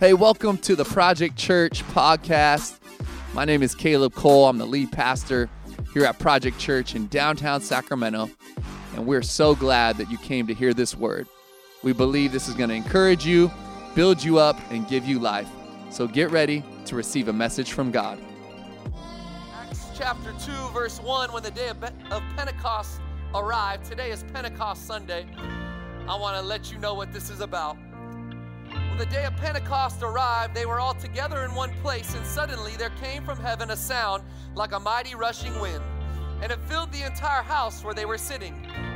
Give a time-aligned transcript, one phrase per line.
[0.00, 2.80] Hey, welcome to the Project Church podcast.
[3.32, 4.48] My name is Caleb Cole.
[4.48, 5.48] I'm the lead pastor
[5.92, 8.28] here at Project Church in downtown Sacramento,
[8.96, 11.28] and we're so glad that you came to hear this word.
[11.84, 13.52] We believe this is going to encourage you,
[13.94, 15.48] build you up, and give you life.
[15.90, 18.18] So get ready to receive a message from God.
[19.54, 21.80] Acts chapter 2, verse 1 when the day of,
[22.10, 23.00] of Pentecost
[23.32, 23.84] arrived.
[23.84, 25.24] Today is Pentecost Sunday.
[26.08, 27.76] I want to let you know what this is about.
[28.94, 32.76] When the day of Pentecost arrived, they were all together in one place, and suddenly
[32.76, 34.22] there came from heaven a sound
[34.54, 35.82] like a mighty rushing wind,
[36.40, 38.54] and it filled the entire house where they were sitting.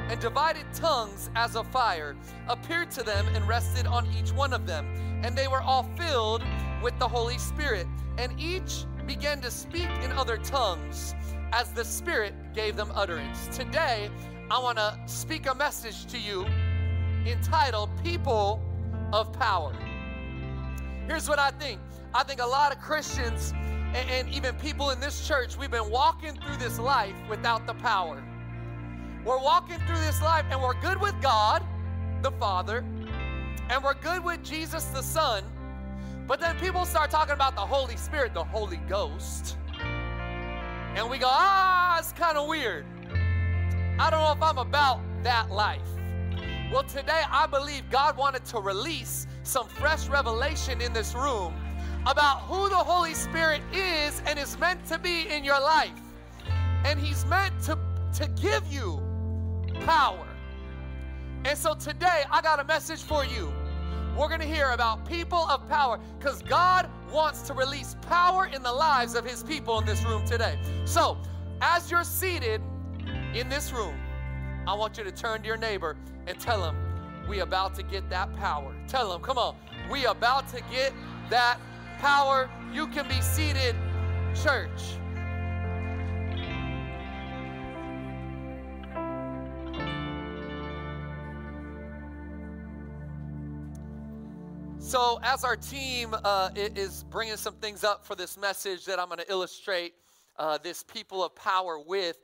[0.08, 2.14] And divided tongues as of fire
[2.46, 4.86] appeared to them and rested on each one of them.
[5.24, 6.44] And they were all filled
[6.80, 7.88] with the Holy Spirit,
[8.18, 11.16] and each began to speak in other tongues
[11.50, 13.48] as the Spirit gave them utterance.
[13.48, 14.10] Today,
[14.48, 16.46] I want to speak a message to you
[17.26, 18.62] entitled People
[19.12, 19.74] of Power.
[21.08, 21.80] Here's what I think
[22.14, 23.52] I think a lot of Christians
[23.94, 27.72] and, and even people in this church, we've been walking through this life without the
[27.74, 28.22] power.
[29.24, 31.64] We're walking through this life and we're good with God,
[32.22, 32.84] the Father,
[33.70, 35.42] and we're good with Jesus, the Son.
[36.26, 39.56] But then people start talking about the Holy Spirit, the Holy Ghost.
[40.94, 42.84] And we go, ah, it's kind of weird.
[43.98, 45.88] I don't know if I'm about that life.
[46.70, 51.54] Well, today I believe God wanted to release some fresh revelation in this room
[52.06, 55.98] about who the Holy Spirit is and is meant to be in your life.
[56.84, 57.78] And He's meant to,
[58.14, 59.00] to give you
[59.86, 60.26] power.
[61.46, 63.50] And so today I got a message for you.
[64.18, 68.62] We're going to hear about people of power because God wants to release power in
[68.62, 70.58] the lives of His people in this room today.
[70.84, 71.16] So,
[71.62, 72.60] as you're seated
[73.32, 73.94] in this room,
[74.66, 75.96] I want you to turn to your neighbor
[76.26, 76.87] and tell him,
[77.28, 78.74] we about to get that power.
[78.86, 79.54] Tell them, come on,
[79.90, 80.92] we about to get
[81.28, 81.58] that
[81.98, 82.48] power.
[82.72, 83.76] You can be seated,
[84.34, 84.98] church.
[94.78, 99.08] So, as our team uh, is bringing some things up for this message that I'm
[99.08, 99.92] going to illustrate
[100.38, 102.16] uh, this people of power with,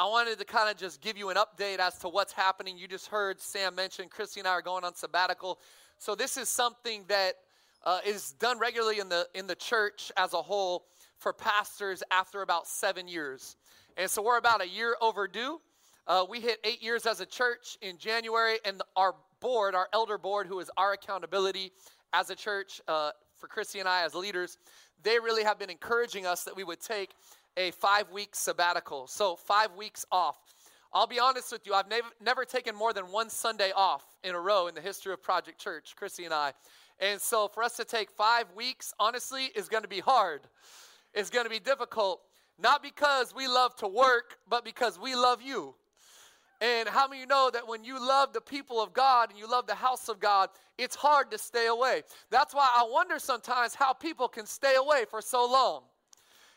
[0.00, 2.78] I wanted to kind of just give you an update as to what's happening.
[2.78, 5.58] You just heard Sam mention Christy and I are going on sabbatical.
[5.98, 7.34] So this is something that
[7.84, 10.86] uh, is done regularly in the in the church as a whole
[11.18, 13.56] for pastors after about seven years,
[13.98, 15.60] and so we're about a year overdue.
[16.06, 20.16] Uh, we hit eight years as a church in January, and our board, our elder
[20.16, 21.72] board, who is our accountability
[22.14, 24.56] as a church uh, for Christy and I as leaders,
[25.02, 27.10] they really have been encouraging us that we would take
[27.56, 29.06] a five week sabbatical.
[29.06, 30.38] So, five weeks off.
[30.92, 34.34] I'll be honest with you, I've nev- never taken more than one Sunday off in
[34.34, 36.52] a row in the history of Project Church, Chrissy and I.
[36.98, 40.42] And so, for us to take five weeks, honestly, is going to be hard.
[41.14, 42.20] It's going to be difficult,
[42.58, 45.74] not because we love to work, but because we love you.
[46.60, 49.50] And how many you know that when you love the people of God and you
[49.50, 52.02] love the house of God, it's hard to stay away?
[52.30, 55.84] That's why I wonder sometimes how people can stay away for so long.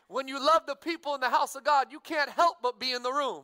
[0.07, 2.91] When you love the people in the house of God, you can't help but be
[2.91, 3.43] in the room.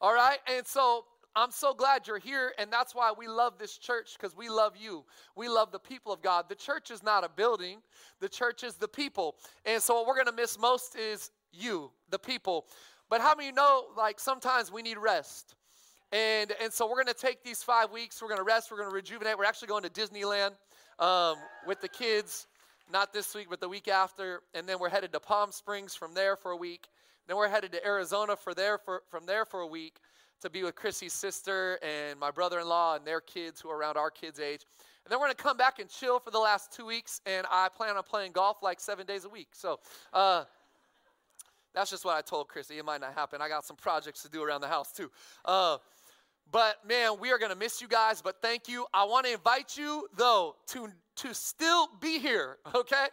[0.00, 0.38] All right?
[0.46, 1.04] And so
[1.36, 4.72] I'm so glad you're here, and that's why we love this church because we love
[4.76, 5.04] you.
[5.36, 6.46] We love the people of God.
[6.48, 7.78] The church is not a building,
[8.20, 9.36] the church is the people.
[9.64, 12.66] And so, what we're going to miss most is you, the people.
[13.08, 15.54] But how many know, like, sometimes we need rest?
[16.10, 18.78] And, and so, we're going to take these five weeks, we're going to rest, we're
[18.78, 19.38] going to rejuvenate.
[19.38, 20.52] We're actually going to Disneyland
[20.98, 21.36] um,
[21.66, 22.48] with the kids
[22.90, 24.42] not this week, but the week after.
[24.54, 26.88] And then we're headed to Palm Springs from there for a week.
[27.26, 29.96] Then we're headed to Arizona for there for, from there for a week
[30.40, 33.76] to be with Chrissy's sister and my brother in law and their kids who are
[33.76, 34.62] around our kids' age.
[35.04, 37.20] And then we're going to come back and chill for the last two weeks.
[37.26, 39.48] And I plan on playing golf like seven days a week.
[39.52, 39.80] So,
[40.12, 40.44] uh,
[41.74, 42.78] that's just what I told Chrissy.
[42.78, 43.40] It might not happen.
[43.40, 45.10] I got some projects to do around the house too.
[45.44, 45.78] Uh,
[46.50, 48.22] but man, we are going to miss you guys.
[48.22, 48.86] But thank you.
[48.94, 53.06] I want to invite you, though, to to still be here, okay?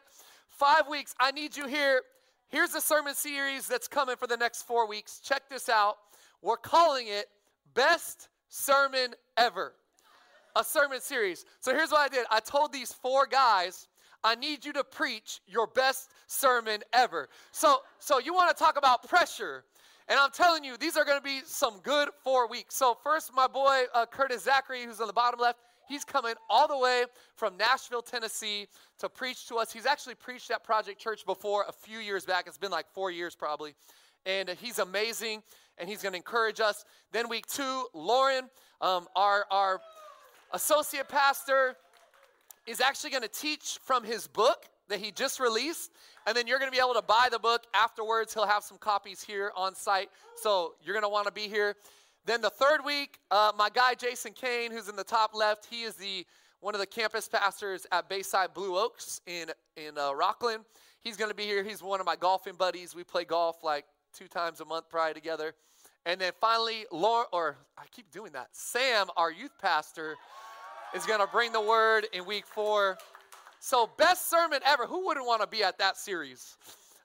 [0.50, 2.02] Five weeks, I need you here.
[2.48, 5.20] Here's a sermon series that's coming for the next four weeks.
[5.20, 5.96] Check this out.
[6.42, 7.26] We're calling it
[7.74, 9.74] Best Sermon Ever.
[10.56, 11.44] A sermon series.
[11.60, 13.88] So here's what I did I told these four guys,
[14.24, 17.28] I need you to preach your best sermon ever.
[17.52, 19.66] So, so you want to talk about pressure.
[20.08, 22.76] And I'm telling you, these are going to be some good four weeks.
[22.76, 25.58] So, first, my boy uh, Curtis Zachary, who's on the bottom left,
[25.88, 27.06] He's coming all the way
[27.36, 28.68] from Nashville, Tennessee
[29.00, 29.72] to preach to us.
[29.72, 32.46] He's actually preached at Project Church before a few years back.
[32.48, 33.76] It's been like four years probably.
[34.26, 35.44] And he's amazing
[35.78, 36.86] and he's going to encourage us.
[37.12, 38.50] Then, week two, Lauren,
[38.82, 39.82] um, our, our
[40.54, 41.76] associate pastor,
[42.66, 45.92] is actually going to teach from his book that he just released.
[46.28, 48.34] And then you're going to be able to buy the book afterwards.
[48.34, 50.10] He'll have some copies here on site.
[50.36, 51.76] So you're going to want to be here.
[52.26, 55.84] Then the third week, uh, my guy Jason Kane, who's in the top left, he
[55.84, 56.26] is the
[56.60, 60.60] one of the campus pastors at Bayside Blue Oaks in in uh, Rocklin.
[61.02, 61.64] He's going to be here.
[61.64, 62.96] He's one of my golfing buddies.
[62.96, 65.54] We play golf like two times a month probably together.
[66.08, 68.48] And then finally, Laura, or I keep doing that.
[68.52, 70.16] Sam, our youth pastor,
[70.96, 72.98] is going to bring the word in week four.
[73.66, 74.86] So, best sermon ever.
[74.86, 76.56] Who wouldn't want to be at that series?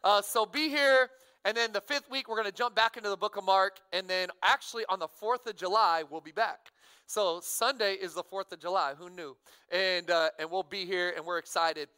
[0.05, 1.09] Uh, so, be here.
[1.47, 3.79] And then the fifth week, we're going to jump back into the book of Mark.
[3.95, 6.59] And then, actually, on the 4th of July, we'll be back.
[7.07, 8.93] So, Sunday is the 4th of July.
[8.99, 9.39] Who knew?
[9.73, 11.89] And, uh, and we'll be here, and we're excited.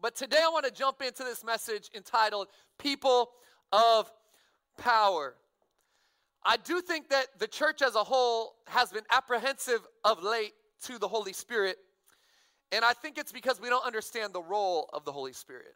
[0.00, 2.46] But today, I want to jump into this message entitled
[2.78, 3.30] People
[3.72, 4.08] of
[4.78, 5.34] Power.
[6.44, 10.52] I do think that the church as a whole has been apprehensive of late
[10.84, 11.78] to the Holy Spirit.
[12.72, 15.74] And I think it's because we don't understand the role of the Holy Spirit.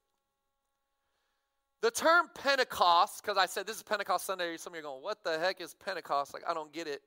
[1.82, 5.02] The term Pentecost, because I said this is Pentecost Sunday, some of you are going,
[5.02, 6.32] what the heck is Pentecost?
[6.32, 7.02] Like, I don't get it.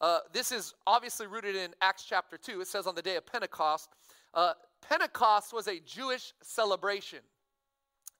[0.00, 2.62] Uh, this is obviously rooted in Acts chapter 2.
[2.62, 3.90] It says on the day of Pentecost.
[4.32, 7.18] Uh, Pentecost was a Jewish celebration.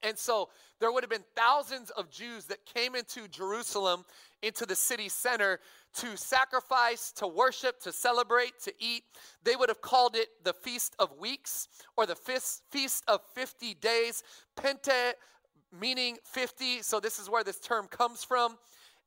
[0.02, 0.48] And so
[0.80, 4.04] there would have been thousands of Jews that came into Jerusalem,
[4.42, 5.60] into the city center,
[5.94, 9.02] to sacrifice, to worship, to celebrate, to eat.
[9.42, 14.22] They would have called it the Feast of Weeks or the Feast of 50 Days.
[14.56, 15.14] Pente
[15.78, 16.82] meaning 50.
[16.82, 18.56] So this is where this term comes from.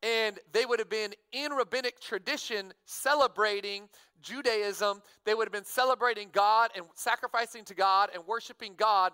[0.04, 3.88] And they would have been in rabbinic tradition celebrating
[4.22, 5.02] Judaism.
[5.26, 9.12] They would have been celebrating God and sacrificing to God and worshiping God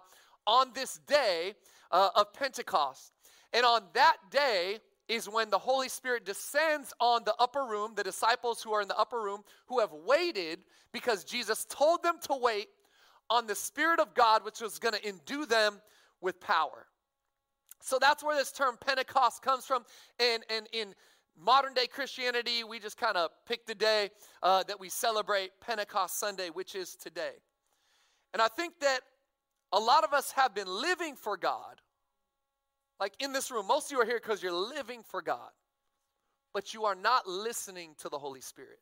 [0.48, 1.54] on this day
[1.92, 3.12] uh, of Pentecost.
[3.54, 8.04] And on that day is when the Holy Spirit descends on the upper room, the
[8.04, 10.60] disciples who are in the upper room, who have waited
[10.92, 12.68] because Jesus told them to wait
[13.30, 15.80] on the Spirit of God, which was going to endue them
[16.22, 16.88] with power.
[17.82, 19.84] So that's where this term Pentecost comes from.
[20.20, 20.94] And, and in
[21.40, 24.10] modern day Christianity, we just kind of pick the day
[24.44, 27.34] uh, that we celebrate Pentecost Sunday, which is today.
[28.34, 29.02] And I think that
[29.72, 31.82] a lot of us have been living for God.
[33.00, 35.52] Like in this room, most of you are here because you're living for God,
[36.54, 38.80] but you are not listening to the Holy Spirit.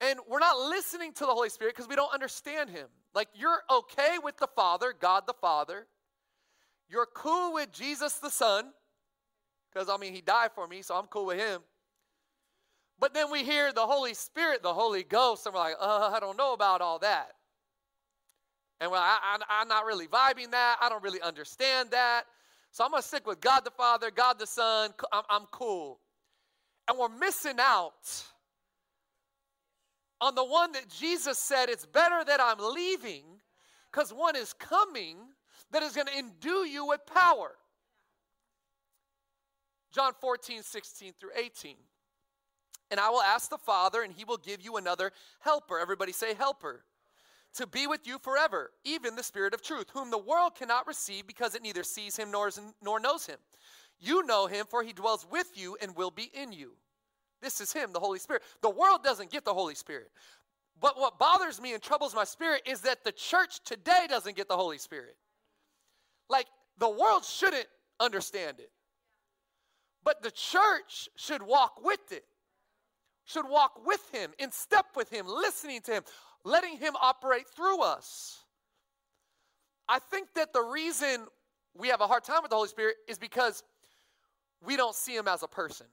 [0.00, 2.88] And we're not listening to the Holy Spirit because we don't understand Him.
[3.14, 5.86] Like you're okay with the Father, God the Father.
[6.88, 8.72] You're cool with Jesus the Son,
[9.72, 11.60] because I mean, He died for me, so I'm cool with Him.
[12.98, 16.20] But then we hear the Holy Spirit, the Holy Ghost, and we're like, uh, I
[16.20, 17.32] don't know about all that.
[18.82, 20.76] And well, I, I, I'm not really vibing that.
[20.82, 22.24] I don't really understand that.
[22.72, 24.90] So I'm going to stick with God the Father, God the Son.
[25.12, 26.00] I'm, I'm cool.
[26.88, 28.24] And we're missing out
[30.20, 33.22] on the one that Jesus said, It's better that I'm leaving
[33.92, 35.16] because one is coming
[35.70, 37.52] that is going to endue you with power.
[39.92, 41.76] John 14, 16 through 18.
[42.90, 45.78] And I will ask the Father, and he will give you another helper.
[45.78, 46.82] Everybody say, helper
[47.54, 51.26] to be with you forever, even the Spirit of truth, whom the world cannot receive
[51.26, 52.50] because it neither sees him nor,
[52.82, 53.38] nor knows him.
[54.00, 56.72] You know him, for he dwells with you and will be in you.
[57.40, 58.42] This is him, the Holy Spirit.
[58.62, 60.10] The world doesn't get the Holy Spirit.
[60.80, 64.48] But what bothers me and troubles my spirit is that the church today doesn't get
[64.48, 65.16] the Holy Spirit.
[66.28, 66.46] Like,
[66.78, 67.66] the world shouldn't
[68.00, 68.70] understand it.
[70.04, 72.24] But the church should walk with it,
[73.24, 76.02] should walk with him, in step with him, listening to him,
[76.44, 78.38] letting Him operate through us.
[79.88, 81.26] I think that the reason
[81.76, 83.62] we have a hard time with the Holy Spirit is because
[84.64, 85.86] we don't see Him as a person.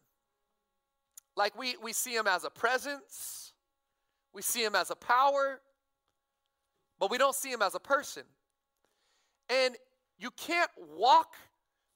[1.36, 3.54] Like we, we see Him as a presence,
[4.34, 5.60] we see Him as a power,
[7.00, 8.24] but we don't see Him as a person.
[9.50, 9.76] And
[10.18, 11.36] you can't walk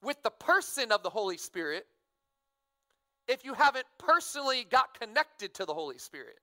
[0.01, 1.85] with the person of the Holy Spirit
[3.27, 6.39] if you haven't personally got connected to the Holy Spirit.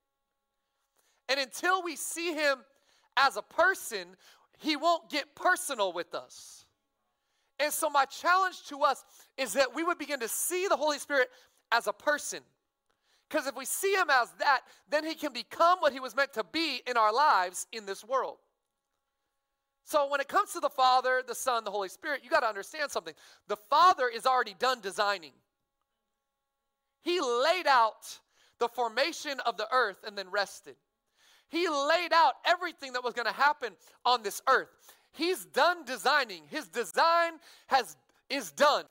[1.30, 2.58] And until we see him
[3.16, 4.08] as a person,
[4.58, 6.66] he won't get personal with us.
[7.60, 9.04] And so, my challenge to us
[9.38, 11.28] is that we would begin to see the Holy Spirit
[11.70, 12.40] as a person.
[13.28, 16.32] Because if we see him as that, then he can become what he was meant
[16.32, 18.38] to be in our lives in this world.
[19.84, 22.48] So, when it comes to the Father, the Son, the Holy Spirit, you got to
[22.48, 23.14] understand something.
[23.46, 25.32] The Father is already done designing,
[27.02, 28.18] He laid out
[28.58, 30.76] the formation of the earth and then rested.
[31.50, 33.72] He laid out everything that was going to happen
[34.04, 34.68] on this earth.
[35.12, 36.42] He's done designing.
[36.48, 37.32] His design
[37.66, 37.96] has
[38.28, 38.84] is done.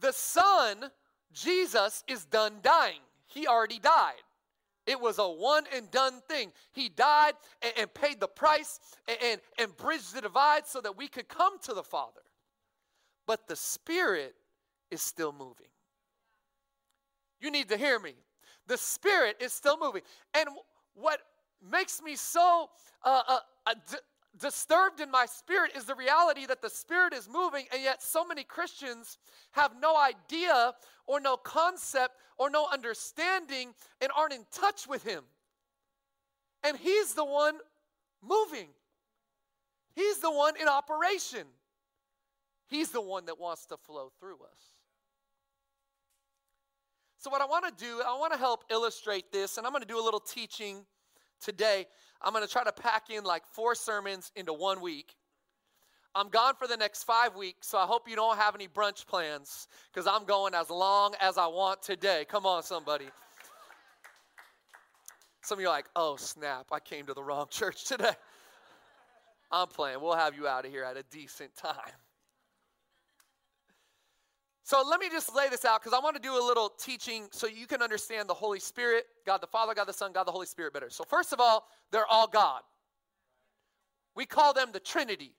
[0.00, 0.90] The son,
[1.32, 3.00] Jesus, is done dying.
[3.26, 4.22] He already died.
[4.86, 6.50] It was a one and done thing.
[6.72, 10.96] He died and, and paid the price and, and, and bridged the divide so that
[10.96, 12.22] we could come to the Father.
[13.26, 14.34] But the Spirit
[14.90, 15.66] is still moving.
[17.40, 18.14] You need to hear me.
[18.66, 20.02] The Spirit is still moving.
[20.32, 20.48] And
[21.00, 21.20] what
[21.70, 22.68] makes me so
[23.04, 23.96] uh, uh, uh, d-
[24.38, 28.24] disturbed in my spirit is the reality that the Spirit is moving, and yet so
[28.24, 29.18] many Christians
[29.52, 30.74] have no idea
[31.06, 35.24] or no concept or no understanding and aren't in touch with Him.
[36.62, 37.56] And He's the one
[38.22, 38.68] moving,
[39.94, 41.46] He's the one in operation,
[42.68, 44.77] He's the one that wants to flow through us.
[47.20, 49.82] So, what I want to do, I want to help illustrate this, and I'm going
[49.82, 50.86] to do a little teaching
[51.40, 51.86] today.
[52.22, 55.16] I'm going to try to pack in like four sermons into one week.
[56.14, 59.04] I'm gone for the next five weeks, so I hope you don't have any brunch
[59.06, 62.24] plans because I'm going as long as I want today.
[62.28, 63.06] Come on, somebody.
[65.42, 68.14] Some of you are like, oh, snap, I came to the wrong church today.
[69.50, 70.00] I'm playing.
[70.00, 71.74] We'll have you out of here at a decent time.
[74.68, 77.28] So let me just lay this out because I want to do a little teaching
[77.30, 80.30] so you can understand the Holy Spirit, God the Father, God the Son, God the
[80.30, 80.90] Holy Spirit better.
[80.90, 82.60] So, first of all, they're all God.
[84.14, 85.32] We call them the Trinity,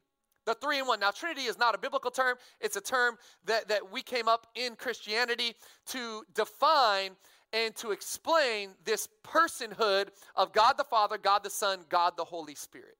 [0.47, 0.99] the three in one.
[0.99, 4.47] Now, Trinity is not a biblical term, it's a term that, that we came up
[4.55, 5.53] in Christianity
[5.89, 7.11] to define
[7.53, 12.55] and to explain this personhood of God the Father, God the Son, God the Holy
[12.55, 12.97] Spirit.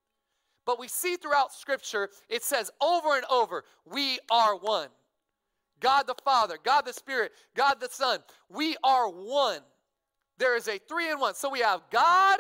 [0.68, 4.90] But we see throughout Scripture, it says over and over, we are one.
[5.80, 8.20] God the Father, God the Spirit, God the Son.
[8.50, 9.62] We are one.
[10.38, 11.36] There is a three in one.
[11.36, 12.40] So we have God,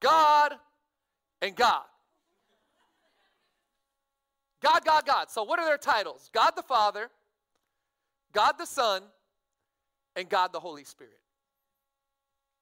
[0.00, 0.54] God,
[1.40, 1.84] and God.
[4.62, 5.30] God, God, God.
[5.30, 6.30] So what are their titles?
[6.32, 7.08] God the Father,
[8.32, 9.02] God the Son,
[10.16, 11.18] and God the Holy Spirit.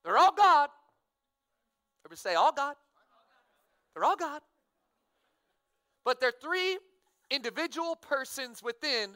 [0.04, 0.71] They're all God.
[2.04, 2.75] Everybody say, all God.
[3.95, 4.40] They're all God.
[6.04, 6.78] But they're three
[7.30, 9.11] individual persons within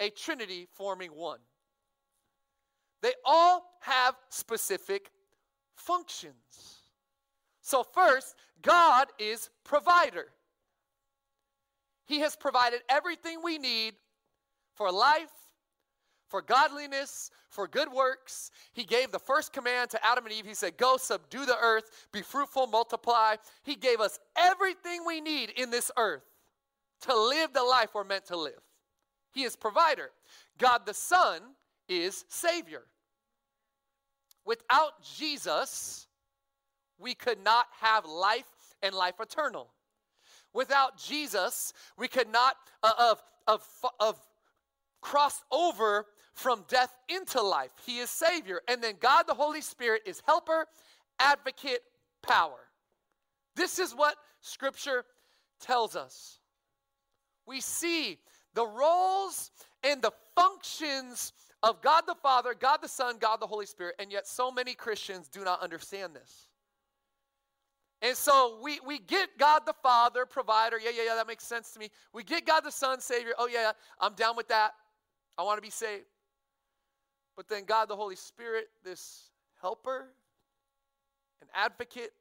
[0.00, 1.38] a trinity forming one.
[3.02, 5.10] They all have specific
[5.76, 6.80] functions.
[7.60, 10.26] So, first, God is provider.
[12.06, 13.94] He has provided everything we need
[14.74, 15.30] for life,
[16.28, 18.50] for godliness, for good works.
[18.72, 20.46] He gave the first command to Adam and Eve.
[20.46, 23.36] He said, Go subdue the earth, be fruitful, multiply.
[23.62, 26.24] He gave us everything we need in this earth
[27.02, 28.60] to live the life we're meant to live.
[29.34, 30.10] He is provider.
[30.58, 31.40] God the Son
[31.88, 32.82] is Savior.
[34.46, 36.06] Without Jesus,
[36.98, 38.44] we could not have life
[38.82, 39.68] and life eternal.
[40.52, 43.66] Without Jesus, we could not uh, of, of,
[43.98, 44.18] of
[45.00, 47.70] cross over from death into life.
[47.84, 48.60] He is Savior.
[48.68, 50.66] And then God the Holy Spirit is helper,
[51.18, 51.80] advocate,
[52.22, 52.60] power.
[53.56, 55.04] This is what Scripture
[55.60, 56.38] tells us.
[57.46, 58.18] We see
[58.54, 59.50] the roles
[59.82, 61.32] and the functions
[61.62, 64.74] of God the Father, God the Son, God the Holy Spirit, and yet so many
[64.74, 66.48] Christians do not understand this.
[68.02, 70.78] And so we, we get God the Father, provider.
[70.78, 71.88] Yeah, yeah, yeah, that makes sense to me.
[72.12, 73.32] We get God the Son, Savior.
[73.38, 74.72] Oh, yeah, I'm down with that.
[75.38, 76.04] I want to be saved.
[77.34, 79.30] But then God the Holy Spirit, this
[79.60, 80.08] helper,
[81.40, 82.12] an advocate,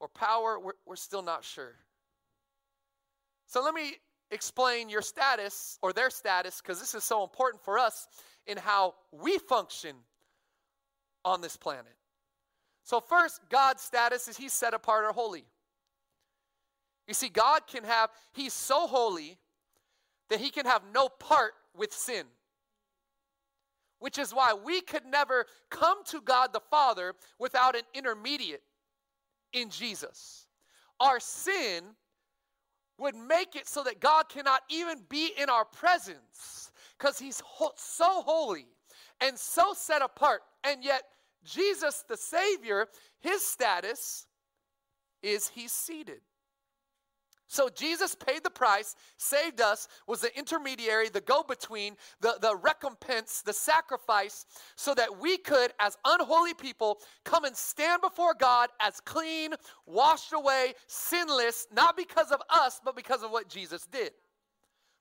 [0.00, 1.76] or power, we're, we're still not sure.
[3.46, 3.94] So let me
[4.30, 8.08] explain your status or their status because this is so important for us
[8.46, 9.96] in how we function
[11.24, 11.94] on this planet.
[12.82, 15.44] So, first, God's status is He's set apart or holy.
[17.08, 19.38] You see, God can have, He's so holy
[20.30, 22.24] that He can have no part with sin.
[24.00, 28.62] Which is why we could never come to God the Father without an intermediate
[29.54, 30.46] in Jesus.
[31.00, 31.84] Our sin
[32.98, 37.72] would make it so that God cannot even be in our presence because he's ho-
[37.76, 38.66] so holy
[39.20, 40.42] and so set apart.
[40.62, 41.02] And yet,
[41.44, 42.86] Jesus, the Savior,
[43.20, 44.26] his status
[45.22, 46.20] is he's seated.
[47.46, 52.56] So Jesus paid the price, saved us, was the intermediary, the go between, the, the
[52.56, 54.46] recompense, the sacrifice,
[54.76, 59.52] so that we could, as unholy people, come and stand before God as clean,
[59.86, 64.12] washed away, sinless, not because of us, but because of what Jesus did.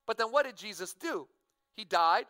[0.06, 1.28] But then what did Jesus do?
[1.76, 2.26] He died,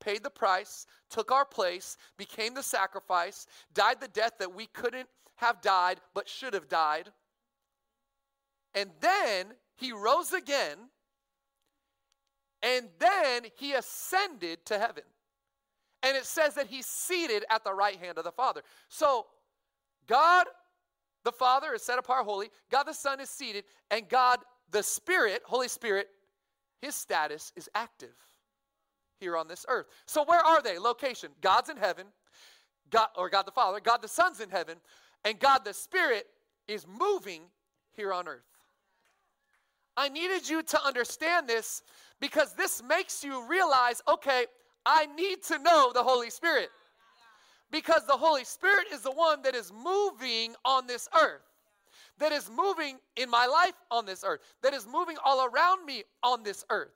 [0.00, 5.08] paid the price, took our place, became the sacrifice, died the death that we couldn't
[5.36, 7.10] have died but should have died
[8.74, 10.78] and then he rose again.
[12.62, 15.02] And then he ascended to heaven.
[16.02, 18.62] And it says that he's seated at the right hand of the Father.
[18.88, 19.26] So,
[20.06, 20.46] God
[21.24, 25.42] the Father is set apart holy, God the Son is seated, and God the Spirit,
[25.44, 26.08] Holy Spirit,
[26.80, 28.14] his status is active
[29.20, 29.86] here on this earth.
[30.06, 30.78] So, where are they?
[30.78, 32.06] Location God's in heaven,
[32.90, 34.78] God, or God the Father, God the Son's in heaven,
[35.24, 36.26] and God the Spirit
[36.66, 37.42] is moving
[37.92, 38.51] here on earth.
[39.96, 41.82] I needed you to understand this
[42.20, 44.46] because this makes you realize okay,
[44.86, 46.70] I need to know the Holy Spirit.
[47.70, 51.40] Because the Holy Spirit is the one that is moving on this earth,
[52.18, 56.04] that is moving in my life on this earth, that is moving all around me
[56.22, 56.92] on this earth.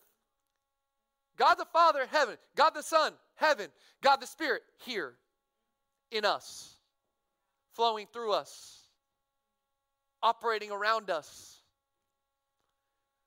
[1.36, 2.36] God the Father, heaven.
[2.56, 3.68] God the Son, heaven.
[4.02, 5.14] God the Spirit, here
[6.10, 6.76] in us,
[7.72, 8.80] flowing through us,
[10.22, 11.55] operating around us.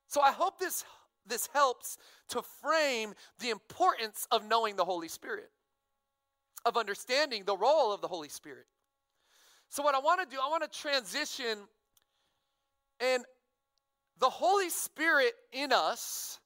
[0.10, 0.84] So I hope this,
[1.26, 1.98] this helps
[2.30, 5.52] to frame the importance of knowing the Holy Spirit,
[6.66, 8.66] of understanding the role of the Holy Spirit.
[9.70, 11.60] So, what I want to do, I want to transition,
[13.00, 13.24] and
[14.18, 16.40] the Holy Spirit in us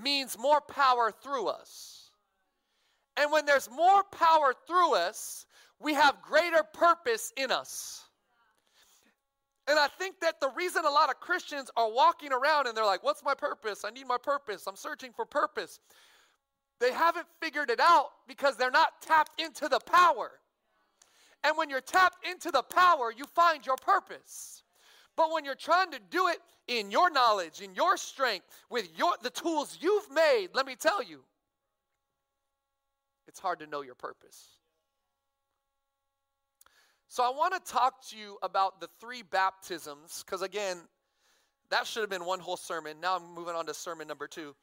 [0.00, 2.10] means more power through us.
[3.16, 5.46] And when there's more power through us,
[5.80, 8.04] we have greater purpose in us.
[9.66, 12.84] And I think that the reason a lot of Christians are walking around and they're
[12.84, 13.84] like, What's my purpose?
[13.84, 14.66] I need my purpose.
[14.66, 15.80] I'm searching for purpose.
[16.80, 20.32] They haven't figured it out because they're not tapped into the power.
[21.44, 24.62] And when you're tapped into the power, you find your purpose.
[25.16, 29.12] But when you're trying to do it in your knowledge, in your strength, with your
[29.22, 31.20] the tools you've made, let me tell you,
[33.28, 34.48] it's hard to know your purpose.
[37.08, 40.78] So I want to talk to you about the three baptisms, because again,
[41.70, 42.96] that should have been one whole sermon.
[43.00, 44.54] Now I'm moving on to sermon number two.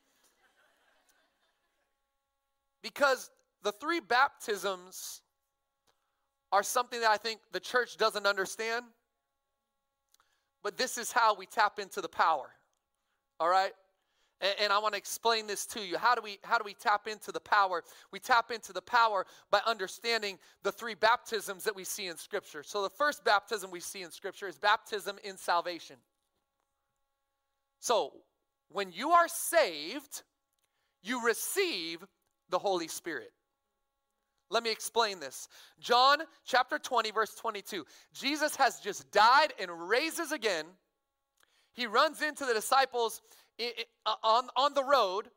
[2.81, 3.29] Because
[3.63, 5.21] the three baptisms
[6.51, 8.85] are something that I think the church doesn't understand.
[10.63, 12.49] But this is how we tap into the power.
[13.39, 13.71] All right?
[14.41, 15.97] And, and I want to explain this to you.
[15.97, 17.83] How do we how do we tap into the power?
[18.11, 22.63] We tap into the power by understanding the three baptisms that we see in scripture.
[22.63, 25.97] So the first baptism we see in scripture is baptism in salvation.
[27.79, 28.13] So,
[28.69, 30.21] when you are saved,
[31.01, 32.05] you receive
[32.49, 33.31] the Holy Spirit.
[34.51, 35.47] Let me explain this.
[35.79, 37.85] John chapter 20, verse 22.
[38.13, 40.65] Jesus has just died and raises again.
[41.73, 43.21] He runs into the disciples
[44.05, 45.29] Uh, on, on the road.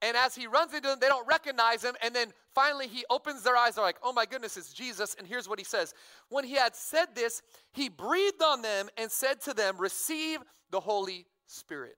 [0.00, 1.94] And as he runs into them, they don't recognize him.
[2.02, 3.76] And then finally, he opens their eyes.
[3.76, 5.14] They're like, oh my goodness, it's Jesus.
[5.16, 5.94] And here's what he says
[6.28, 10.80] When he had said this, he breathed on them and said to them, Receive the
[10.80, 11.96] Holy Spirit.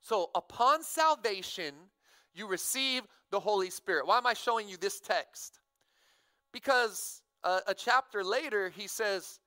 [0.00, 1.74] So upon salvation,
[2.34, 4.06] you receive the Holy Spirit.
[4.06, 5.60] Why am I showing you this text?
[6.52, 9.38] Because a, a chapter later, he says,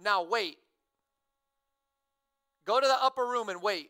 [0.00, 0.56] Now wait.
[2.68, 3.88] Go to the upper room and wait.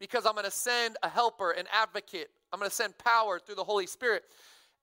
[0.00, 2.30] Because I'm going to send a helper, an advocate.
[2.50, 4.22] I'm going to send power through the Holy Spirit.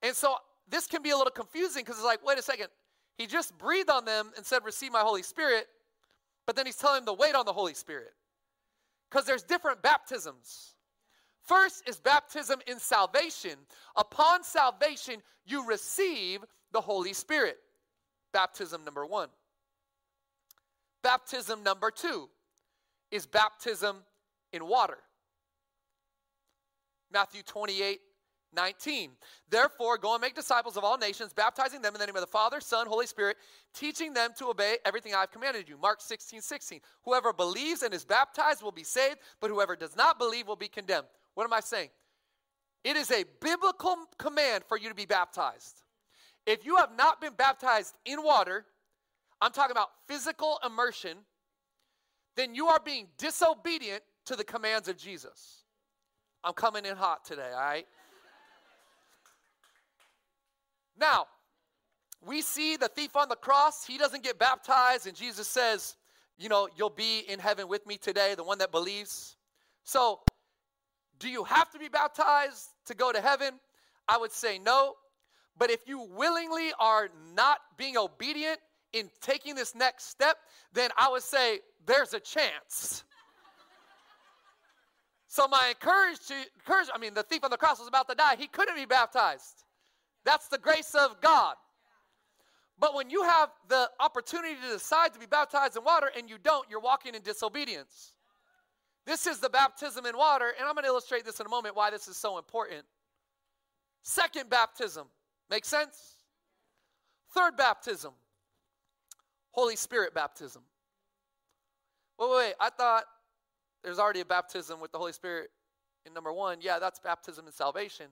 [0.04, 0.36] And so
[0.70, 2.68] this can be a little confusing because it's like, wait a second.
[3.16, 5.66] He just breathed on them and said, Receive my Holy Spirit.
[6.46, 8.12] But then he's telling them to wait on the Holy Spirit.
[9.10, 10.74] Because there's different baptisms.
[11.42, 13.56] First is baptism in salvation.
[13.96, 17.56] Upon salvation, you receive the Holy Spirit.
[18.32, 19.28] Baptism number one.
[21.02, 22.28] Baptism number two
[23.10, 23.98] is baptism
[24.52, 24.98] in water.
[27.12, 28.00] Matthew 28
[28.54, 29.10] 19.
[29.50, 32.26] Therefore, go and make disciples of all nations, baptizing them in the name of the
[32.26, 33.36] Father, Son, Holy Spirit,
[33.74, 35.76] teaching them to obey everything I've commanded you.
[35.76, 36.80] Mark 16 16.
[37.04, 40.68] Whoever believes and is baptized will be saved, but whoever does not believe will be
[40.68, 41.08] condemned.
[41.34, 41.90] What am I saying?
[42.84, 45.82] It is a biblical command for you to be baptized.
[46.46, 48.64] If you have not been baptized in water,
[49.40, 51.18] I'm talking about physical immersion,
[52.36, 55.64] then you are being disobedient to the commands of Jesus.
[56.44, 57.86] I'm coming in hot today, all right?
[60.98, 61.26] now,
[62.26, 65.96] we see the thief on the cross, he doesn't get baptized, and Jesus says,
[66.36, 69.36] You know, you'll be in heaven with me today, the one that believes.
[69.84, 70.20] So,
[71.18, 73.54] do you have to be baptized to go to heaven?
[74.08, 74.94] I would say no.
[75.58, 78.60] But if you willingly are not being obedient
[78.92, 80.36] in taking this next step,
[80.72, 83.04] then I would say there's a chance.
[85.26, 88.14] so my encourage to encourage, I mean, the thief on the cross was about to
[88.14, 88.36] die.
[88.38, 89.64] He couldn't be baptized.
[90.24, 91.54] That's the grace of God.
[92.78, 96.36] But when you have the opportunity to decide to be baptized in water and you
[96.42, 98.12] don't, you're walking in disobedience.
[99.04, 101.74] This is the baptism in water, and I'm going to illustrate this in a moment
[101.74, 102.84] why this is so important.
[104.02, 105.06] Second baptism.
[105.50, 106.16] Make sense?
[107.34, 108.12] Third baptism.
[109.58, 110.62] Holy Spirit baptism.
[112.16, 112.54] Wait, wait, wait.
[112.60, 113.02] I thought
[113.82, 115.50] there's already a baptism with the Holy Spirit
[116.06, 116.58] in number one.
[116.60, 118.06] Yeah, that's baptism and salvation.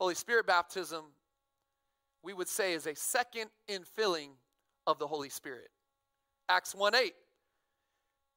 [0.00, 1.04] Holy Spirit baptism,
[2.24, 4.30] we would say, is a second infilling
[4.88, 5.68] of the Holy Spirit.
[6.48, 7.12] Acts 1 8.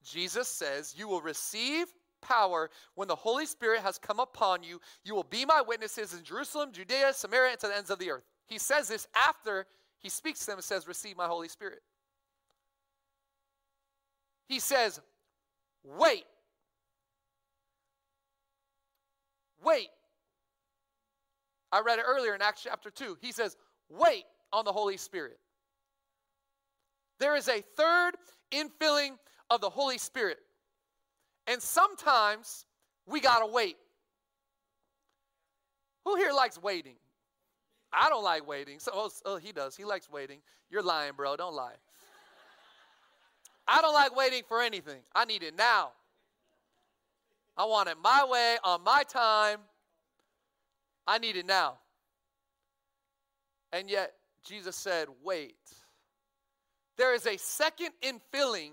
[0.04, 1.88] Jesus says, You will receive
[2.21, 4.80] power when the Holy Spirit has come upon you.
[5.04, 8.12] You will be my witnesses in Jerusalem, Judea, Samaria, and to the ends of the
[8.12, 8.23] earth.
[8.45, 9.65] He says this after
[9.99, 11.81] he speaks to them and says, Receive my Holy Spirit.
[14.47, 14.99] He says,
[15.84, 16.25] Wait.
[19.63, 19.89] Wait.
[21.71, 23.17] I read it earlier in Acts chapter 2.
[23.21, 23.58] He says,
[23.89, 25.38] Wait on the Holy Spirit.
[27.19, 28.12] There is a third
[28.51, 29.17] infilling
[29.49, 30.38] of the Holy Spirit.
[31.47, 32.65] And sometimes
[33.05, 33.77] we got to wait.
[36.05, 36.95] Who here likes waiting?
[37.95, 38.79] I don't like waiting.
[38.79, 39.75] So oh, oh, he does.
[39.75, 40.39] He likes waiting.
[40.69, 41.36] You're lying, bro.
[41.36, 41.75] Don't lie.
[43.67, 45.01] I don't like waiting for anything.
[45.15, 45.91] I need it now.
[47.58, 49.60] I want it my way, on my time.
[51.08, 51.77] I need it now.
[53.71, 54.13] And yet,
[54.45, 55.55] Jesus said, wait.
[56.97, 58.71] There is a second infilling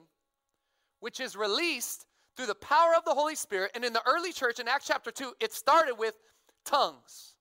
[1.00, 2.06] which is released
[2.36, 3.72] through the power of the Holy Spirit.
[3.74, 6.14] And in the early church, in Acts chapter 2, it started with
[6.64, 7.34] tongues.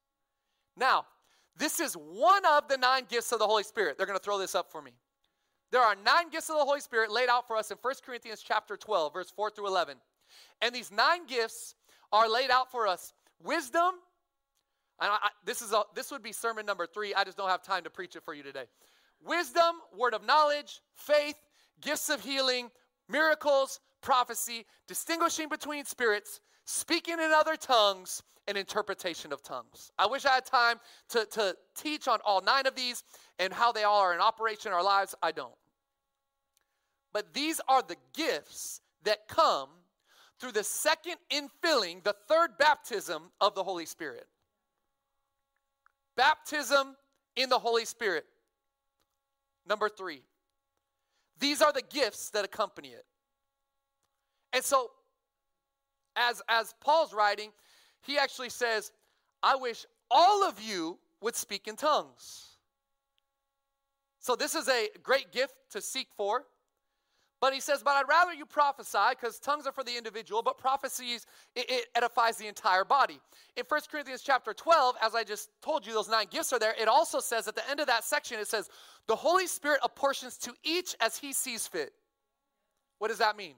[0.77, 1.05] Now,
[1.57, 3.97] this is one of the nine gifts of the Holy Spirit.
[3.97, 4.91] They're going to throw this up for me.
[5.71, 8.43] There are nine gifts of the Holy Spirit laid out for us in 1 Corinthians
[8.45, 9.97] chapter 12, verse 4 through 11.
[10.61, 11.75] And these nine gifts
[12.11, 13.91] are laid out for us wisdom.
[14.99, 17.13] And I, this, is a, this would be sermon number three.
[17.13, 18.65] I just don't have time to preach it for you today.
[19.23, 21.35] Wisdom, word of knowledge, faith,
[21.79, 22.69] gifts of healing,
[23.07, 29.91] miracles, prophecy, distinguishing between spirits, speaking in other tongues, and interpretation of tongues.
[29.97, 30.77] I wish I had time
[31.09, 33.01] to, to teach on all nine of these
[33.39, 35.15] and how they all are in operation in our lives.
[35.23, 35.53] I don't.
[37.13, 39.69] But these are the gifts that come
[40.39, 44.25] through the second infilling, the third baptism of the Holy Spirit.
[46.17, 46.95] Baptism
[47.37, 48.25] in the Holy Spirit.
[49.65, 50.23] Number three,
[51.39, 53.05] these are the gifts that accompany it.
[54.51, 54.91] And so,
[56.17, 57.51] as, as Paul's writing,
[58.01, 58.91] he actually says,
[59.43, 62.47] I wish all of you would speak in tongues.
[64.19, 66.45] So, this is a great gift to seek for.
[67.41, 70.59] But he says, But I'd rather you prophesy, because tongues are for the individual, but
[70.59, 73.19] prophecies, it, it, edifies the entire body.
[73.57, 76.75] In 1 Corinthians chapter 12, as I just told you, those nine gifts are there.
[76.79, 78.69] It also says at the end of that section, it says,
[79.07, 81.93] The Holy Spirit apportions to each as he sees fit.
[82.99, 83.55] What does that mean?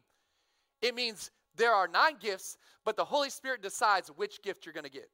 [0.82, 4.85] It means there are nine gifts, but the Holy Spirit decides which gift you're going
[4.85, 5.09] to get.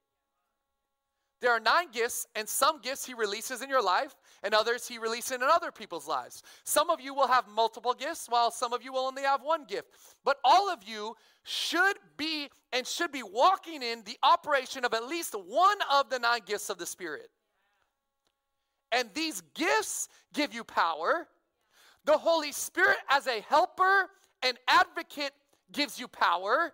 [1.42, 4.98] There are nine gifts, and some gifts He releases in your life, and others He
[4.98, 6.44] releases in other people's lives.
[6.66, 9.64] Some of you will have multiple gifts, while some of you will only have one
[9.66, 9.88] gift.
[10.26, 15.08] But all of you should be and should be walking in the operation of at
[15.08, 17.30] least one of the nine gifts of the Spirit.
[18.92, 21.28] And these gifts give you power.
[22.06, 24.10] The Holy Spirit, as a helper
[24.42, 25.32] and advocate,
[25.72, 26.72] gives you power.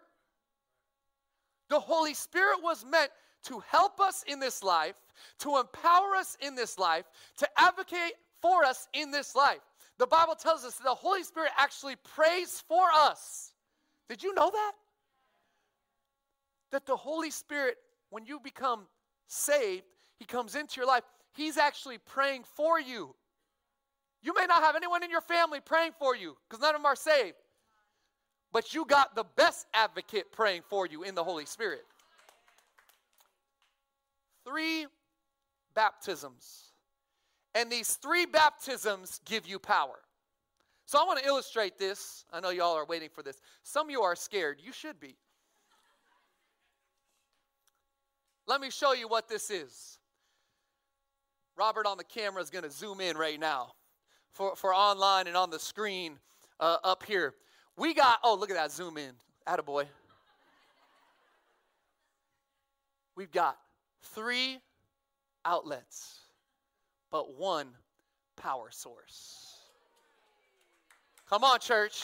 [1.70, 3.12] The Holy Spirit was meant
[3.44, 4.96] to help us in this life,
[5.40, 7.06] to empower us in this life,
[7.38, 9.60] to advocate for us in this life.
[9.98, 13.54] The Bible tells us that the Holy Spirit actually prays for us.
[14.10, 14.72] Did you know that?
[16.72, 17.78] That the Holy Spirit,
[18.10, 18.88] when you become
[19.28, 19.84] saved,
[20.18, 21.04] He comes into your life,
[21.34, 23.16] He's actually praying for you.
[24.22, 26.86] You may not have anyone in your family praying for you because none of them
[26.86, 27.36] are saved.
[28.56, 31.84] But you got the best advocate praying for you in the Holy Spirit
[34.48, 34.86] three
[35.74, 36.72] baptisms.
[37.54, 40.00] And these three baptisms give you power.
[40.86, 42.24] So I want to illustrate this.
[42.32, 43.42] I know y'all are waiting for this.
[43.64, 44.62] Some of you are scared.
[44.64, 45.18] You should be.
[48.48, 50.00] Let me show you what this is.
[51.58, 53.74] Robert on the camera is going to zoom in right now
[54.32, 56.20] for, for online and on the screen
[56.62, 57.34] uh, up here.
[57.78, 59.12] We got, oh, look at that zoom in.
[59.48, 59.86] Attaboy.
[63.16, 63.58] We've got
[64.14, 64.60] Three
[65.44, 66.20] outlets,
[67.12, 67.68] but one
[68.38, 69.58] power source.
[71.30, 72.04] Come on, church.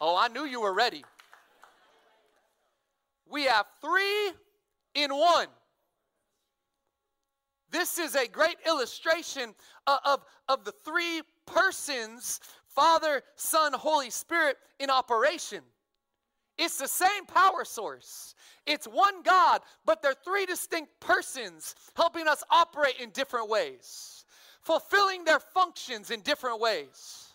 [0.00, 1.04] Oh, I knew you were ready.
[3.30, 4.32] We have three
[4.94, 5.46] in one.
[7.70, 9.54] This is a great illustration
[9.86, 12.40] of, of, of the three persons
[12.74, 15.62] Father, Son, Holy Spirit in operation.
[16.58, 18.34] It's the same power source.
[18.66, 24.24] It's one God, but they're three distinct persons helping us operate in different ways,
[24.60, 27.32] fulfilling their functions in different ways.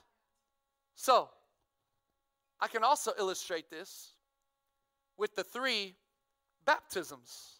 [0.96, 1.30] So,
[2.60, 4.14] I can also illustrate this
[5.18, 5.96] with the three
[6.66, 7.60] baptisms.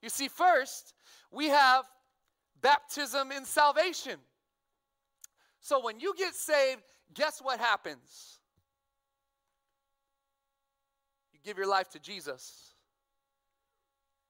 [0.00, 0.94] You see, first,
[1.30, 1.84] we have
[2.60, 4.18] baptism in salvation.
[5.60, 6.82] So when you get saved,
[7.14, 8.38] guess what happens?
[11.32, 12.74] You give your life to Jesus,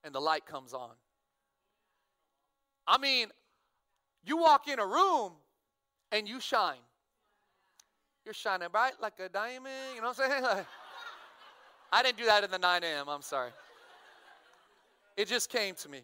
[0.05, 0.91] and the light comes on.
[2.87, 3.29] I mean,
[4.25, 5.33] you walk in a room
[6.11, 6.77] and you shine.
[8.25, 9.73] You're shining bright like a diamond.
[9.95, 10.43] You know what I'm saying?
[10.57, 10.67] Like,
[11.95, 13.09] I didn't do that in the 9 a.m.
[13.11, 13.51] I'm sorry.
[15.15, 16.01] It just came to me.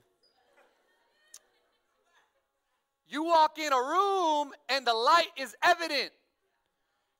[3.09, 6.11] You walk in a room and the light is evident.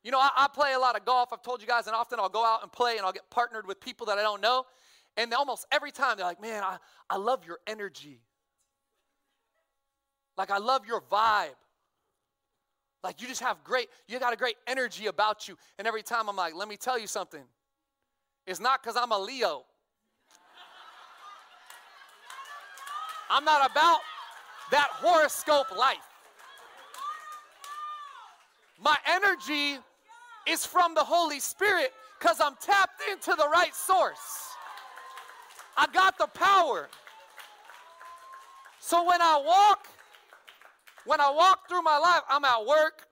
[0.09, 1.35] You know, I, I, play a lot of golf.
[1.35, 3.67] I've told you guys, and often I'll go out and play and I'll get partnered
[3.67, 4.65] with people that I don't know.
[5.19, 6.79] And almost every time they're like, man, I,
[7.11, 8.23] I love your energy.
[10.39, 11.51] Like, I love your vibe.
[13.05, 15.59] Like, you just have great, you got a great energy about you.
[15.79, 17.45] And every time I'm like, let me tell you something.
[18.47, 19.65] It's not because I'm a Leo.
[23.29, 23.99] I'm not about
[24.71, 25.99] that horoscope life.
[28.81, 29.81] My energy
[30.49, 34.49] is from the Holy Spirit because I'm tapped into the right source.
[35.77, 36.89] I got the power.
[38.81, 39.87] So when I walk,
[41.05, 43.07] when I walk through my life, I'm at work,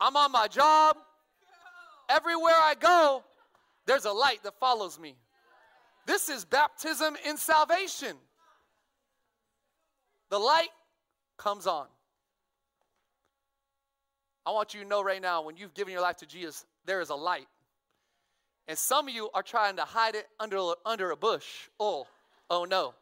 [0.00, 0.96] I'm on my job,
[2.08, 3.22] everywhere I go,
[3.86, 5.16] there's a light that follows me.
[6.06, 8.16] This is baptism in salvation.
[10.30, 10.70] The light
[11.36, 11.86] comes on.
[14.46, 17.02] I want you to know right now when you've given your life to Jesus, there
[17.02, 17.46] is a light.
[18.66, 21.68] And some of you are trying to hide it under, under a bush.
[21.78, 22.06] Oh,
[22.48, 22.94] oh no.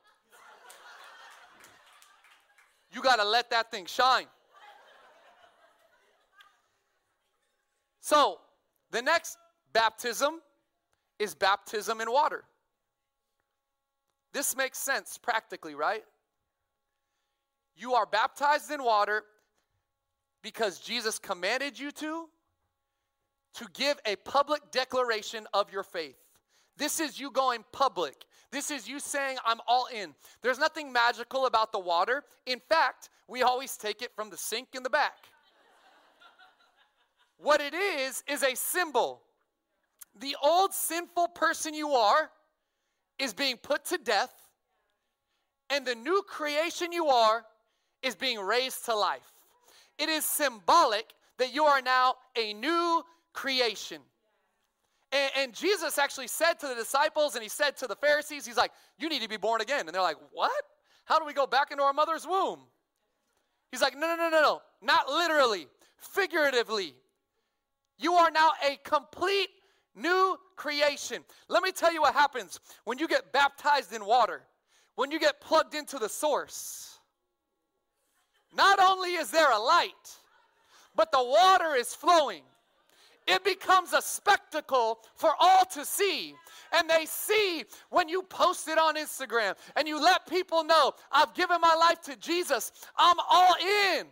[2.92, 4.26] You got to let that thing shine.
[8.00, 8.38] So,
[8.90, 9.38] the next
[9.72, 10.40] baptism
[11.18, 12.42] is baptism in water.
[14.32, 16.02] This makes sense practically, right?
[17.76, 19.22] You are baptized in water
[20.42, 22.28] because Jesus commanded you to,
[23.56, 26.16] to give a public declaration of your faith.
[26.76, 28.24] This is you going public.
[28.52, 30.14] This is you saying, I'm all in.
[30.42, 32.22] There's nothing magical about the water.
[32.44, 35.16] In fact, we always take it from the sink in the back.
[37.38, 39.22] what it is, is a symbol.
[40.20, 42.30] The old sinful person you are
[43.18, 44.32] is being put to death,
[45.70, 47.44] and the new creation you are
[48.02, 49.32] is being raised to life.
[49.98, 53.02] It is symbolic that you are now a new
[53.36, 54.00] creation.
[55.12, 58.56] And, and, Jesus actually said to the disciples and he said to the Pharisees, He's
[58.56, 59.86] like, You need to be born again.
[59.86, 60.50] And they're like, What?
[61.04, 62.60] How do we go back into our mother's womb?
[63.70, 64.60] He's like, No, no, no, no, no.
[64.82, 65.68] Not literally,
[65.98, 66.94] figuratively.
[67.98, 69.50] You are now a complete
[69.94, 71.22] new creation.
[71.48, 74.42] Let me tell you what happens when you get baptized in water,
[74.96, 76.98] when you get plugged into the source.
[78.54, 79.92] Not only is there a light,
[80.96, 82.42] but the water is flowing.
[83.26, 86.34] It becomes a spectacle for all to see.
[86.72, 91.34] And they see when you post it on Instagram and you let people know, I've
[91.34, 93.54] given my life to Jesus, I'm all
[93.96, 94.06] in.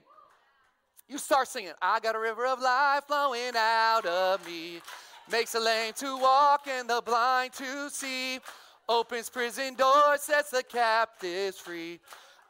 [1.08, 4.80] You start singing, I got a river of life flowing out of me,
[5.30, 8.40] makes a lame to walk and the blind to see,
[8.88, 12.00] opens prison doors, sets the captives free.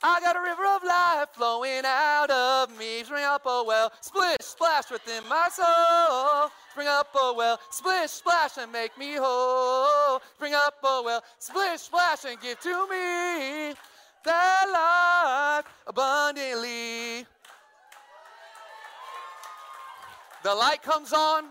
[0.07, 3.03] I got a river of life flowing out of me.
[3.05, 6.51] Spring up a well, splish, splash within my soul.
[6.73, 10.21] Spring up a well, splish, splash, and make me whole.
[10.35, 13.73] Spring up a well, splish, splash, and give to me
[14.27, 17.27] that life abundantly.
[20.43, 21.45] The light comes on,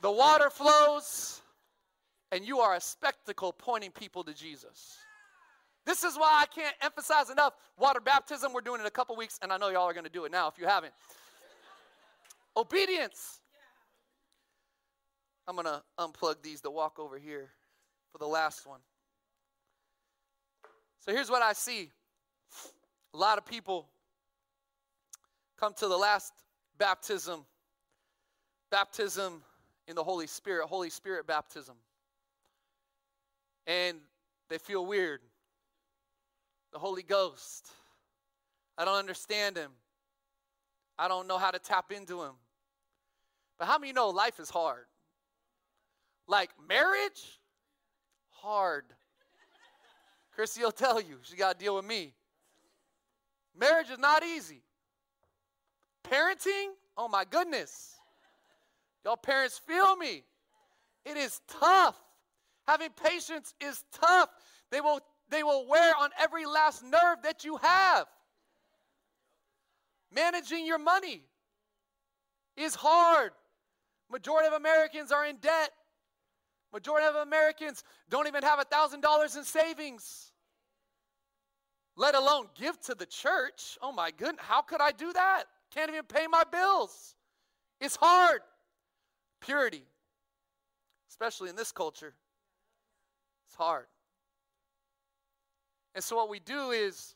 [0.00, 1.42] the water flows,
[2.32, 4.99] and you are a spectacle pointing people to Jesus.
[5.86, 8.52] This is why I can't emphasize enough water baptism.
[8.52, 10.24] We're doing it in a couple weeks, and I know y'all are going to do
[10.24, 10.92] it now if you haven't.
[12.56, 13.40] Obedience.
[15.48, 17.50] I'm going to unplug these to walk over here
[18.12, 18.80] for the last one.
[21.00, 21.90] So here's what I see
[23.14, 23.88] a lot of people
[25.58, 26.32] come to the last
[26.78, 27.44] baptism
[28.70, 29.42] baptism
[29.88, 31.74] in the Holy Spirit, Holy Spirit baptism.
[33.66, 33.98] And
[34.48, 35.20] they feel weird
[36.72, 37.68] the Holy Ghost.
[38.78, 39.70] I don't understand him.
[40.98, 42.32] I don't know how to tap into him.
[43.58, 44.84] But how many know life is hard?
[46.26, 47.40] Like marriage,
[48.30, 48.84] hard.
[50.34, 52.14] Chrissy will tell you, she got to deal with me.
[53.58, 54.62] Marriage is not easy.
[56.04, 57.96] Parenting, oh my goodness.
[59.04, 60.22] Y'all parents feel me.
[61.04, 61.96] It is tough.
[62.66, 64.28] Having patience is tough.
[64.70, 68.06] They will, they will wear on every last nerve that you have.
[70.12, 71.22] Managing your money
[72.56, 73.30] is hard.
[74.10, 75.70] Majority of Americans are in debt.
[76.72, 80.32] Majority of Americans don't even have a $1,000 in savings,
[81.96, 83.76] let alone give to the church.
[83.82, 85.44] Oh my goodness, how could I do that?
[85.72, 87.14] Can't even pay my bills.
[87.80, 88.40] It's hard.
[89.40, 89.82] Purity,
[91.08, 92.14] especially in this culture,
[93.48, 93.86] it's hard.
[95.94, 97.14] And so, what we do is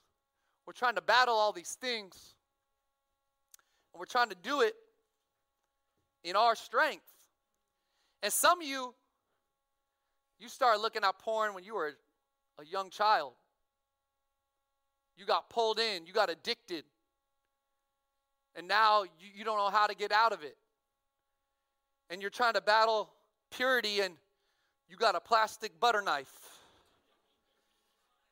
[0.66, 2.34] we're trying to battle all these things,
[3.92, 4.74] and we're trying to do it
[6.24, 7.04] in our strength.
[8.22, 8.94] And some of you,
[10.40, 11.92] you started looking at porn when you were
[12.58, 13.34] a young child.
[15.16, 16.84] You got pulled in, you got addicted.
[18.56, 20.56] And now you, you don't know how to get out of it.
[22.10, 23.10] And you're trying to battle
[23.50, 24.14] purity, and
[24.88, 26.53] you got a plastic butter knife.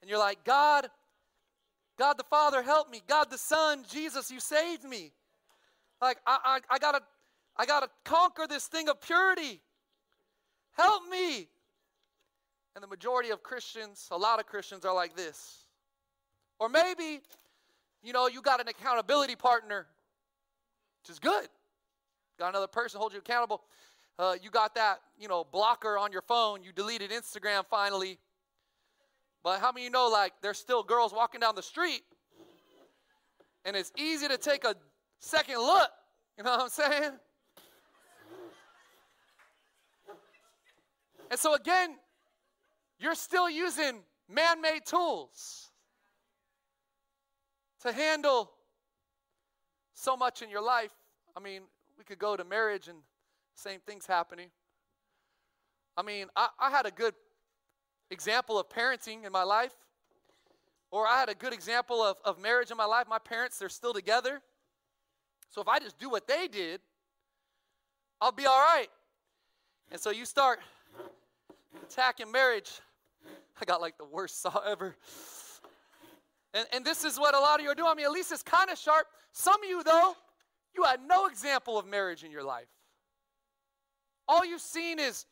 [0.03, 0.89] And you're like, God,
[1.99, 3.01] God the Father, help me.
[3.09, 5.13] God the Son, Jesus, you saved me.
[6.03, 7.01] Like, I, I, I gotta
[7.57, 9.61] I got to conquer this thing of purity.
[10.77, 11.49] Help me.
[12.75, 15.67] And the majority of Christians, a lot of Christians are like this.
[16.59, 17.21] Or maybe,
[18.03, 19.87] you know, you got an accountability partner,
[21.03, 21.49] which is good.
[22.39, 23.63] Got another person hold you accountable.
[24.19, 26.63] Uh, you got that, you know, blocker on your phone.
[26.63, 28.19] You deleted Instagram finally.
[29.43, 32.03] But how many you know, like, there's still girls walking down the street,
[33.65, 34.77] and it's easy to take a
[35.19, 35.91] second look.
[36.39, 37.13] You know what I'm saying?
[41.31, 41.97] And so, again,
[42.99, 45.71] you're still using man made tools
[47.81, 48.53] to handle
[49.95, 50.93] so much in your life.
[51.37, 51.63] I mean,
[51.99, 52.99] we could go to marriage and
[53.55, 54.51] same things happening.
[55.97, 57.15] I mean, I, I had a good
[58.13, 59.73] example of parenting in my life,
[60.91, 63.07] or I had a good example of, of marriage in my life.
[63.09, 64.41] My parents, they're still together.
[65.51, 66.81] So if I just do what they did,
[68.21, 68.89] I'll be all right.
[69.91, 70.61] And so you start
[71.83, 72.71] attacking marriage.
[73.61, 74.97] I got like the worst saw ever.
[76.55, 77.91] And, and this is what a lot of you are doing.
[77.91, 79.07] I mean, at least it's kind of sharp.
[79.33, 80.15] Some of you, though,
[80.77, 82.69] you had no example of marriage in your life.
[84.29, 85.27] All you've seen is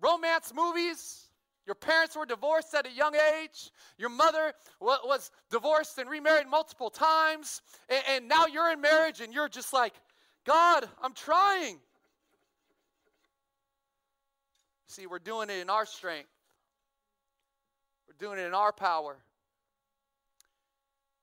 [0.00, 1.23] romance movies.
[1.66, 3.70] Your parents were divorced at a young age.
[3.96, 7.62] Your mother was divorced and remarried multiple times.
[8.08, 9.94] And, now you're in marriage and you're just like,
[10.44, 11.78] God, I'm trying.
[14.86, 16.28] See, we're doing it in our strength,
[18.06, 19.16] we're doing it in our power.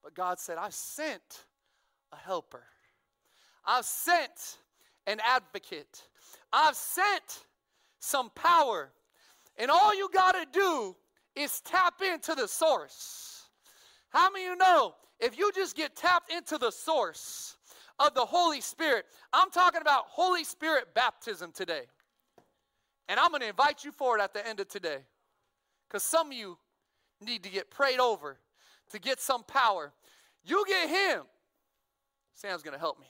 [0.03, 1.45] But God said, I've sent
[2.11, 2.63] a helper,
[3.65, 4.57] I've sent
[5.07, 6.01] an advocate,
[6.51, 7.45] I've sent
[7.99, 8.91] some power.
[9.61, 10.95] And all you got to do
[11.35, 13.43] is tap into the source.
[14.09, 17.57] How many of you know if you just get tapped into the source
[17.99, 19.05] of the Holy Spirit?
[19.31, 21.83] I'm talking about Holy Spirit baptism today.
[23.07, 24.97] And I'm going to invite you forward at the end of today
[25.87, 26.57] because some of you
[27.23, 28.39] need to get prayed over
[28.89, 29.93] to get some power.
[30.43, 31.21] You get him.
[32.33, 33.05] Sam's going to help me.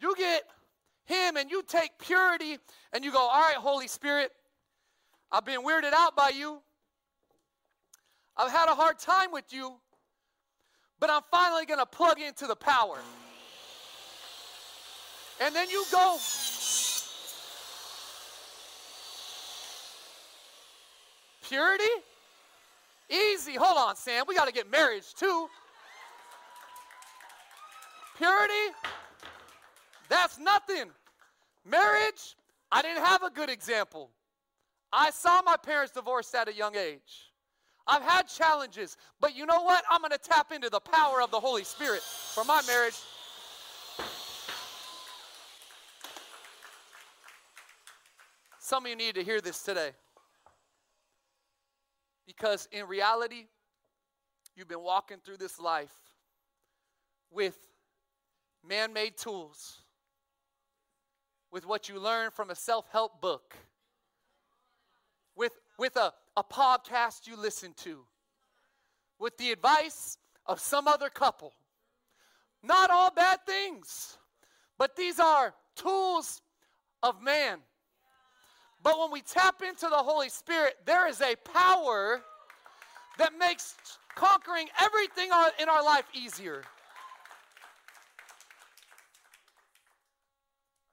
[0.00, 0.44] You get
[1.08, 2.58] him and you take purity
[2.92, 4.30] and you go, All right, Holy Spirit,
[5.32, 6.60] I've been weirded out by you.
[8.36, 9.74] I've had a hard time with you,
[11.00, 12.98] but I'm finally going to plug into the power.
[15.40, 16.18] And then you go
[21.48, 21.84] Purity?
[23.08, 23.54] Easy.
[23.54, 24.24] Hold on, Sam.
[24.28, 25.48] We got to get marriage too.
[28.18, 28.74] Purity?
[30.10, 30.90] That's nothing.
[31.64, 32.36] Marriage?
[32.70, 34.10] I didn't have a good example.
[34.92, 37.32] I saw my parents divorced at a young age.
[37.86, 39.82] I've had challenges, but you know what?
[39.90, 42.96] I'm going to tap into the power of the Holy Spirit for my marriage.
[48.58, 49.92] Some of you need to hear this today.
[52.26, 53.46] Because in reality,
[54.54, 55.94] you've been walking through this life
[57.30, 57.56] with
[58.62, 59.78] man made tools,
[61.52, 63.54] with what you learn from a self help book,
[65.36, 68.00] with, with a, a podcast you listen to,
[69.18, 71.52] with the advice of some other couple.
[72.62, 74.18] Not all bad things,
[74.78, 76.42] but these are tools
[77.02, 77.60] of man
[78.82, 82.22] But when we tap into the Holy Spirit, there is a power
[83.18, 83.76] that makes
[84.14, 85.30] conquering everything
[85.60, 86.62] in our life easier.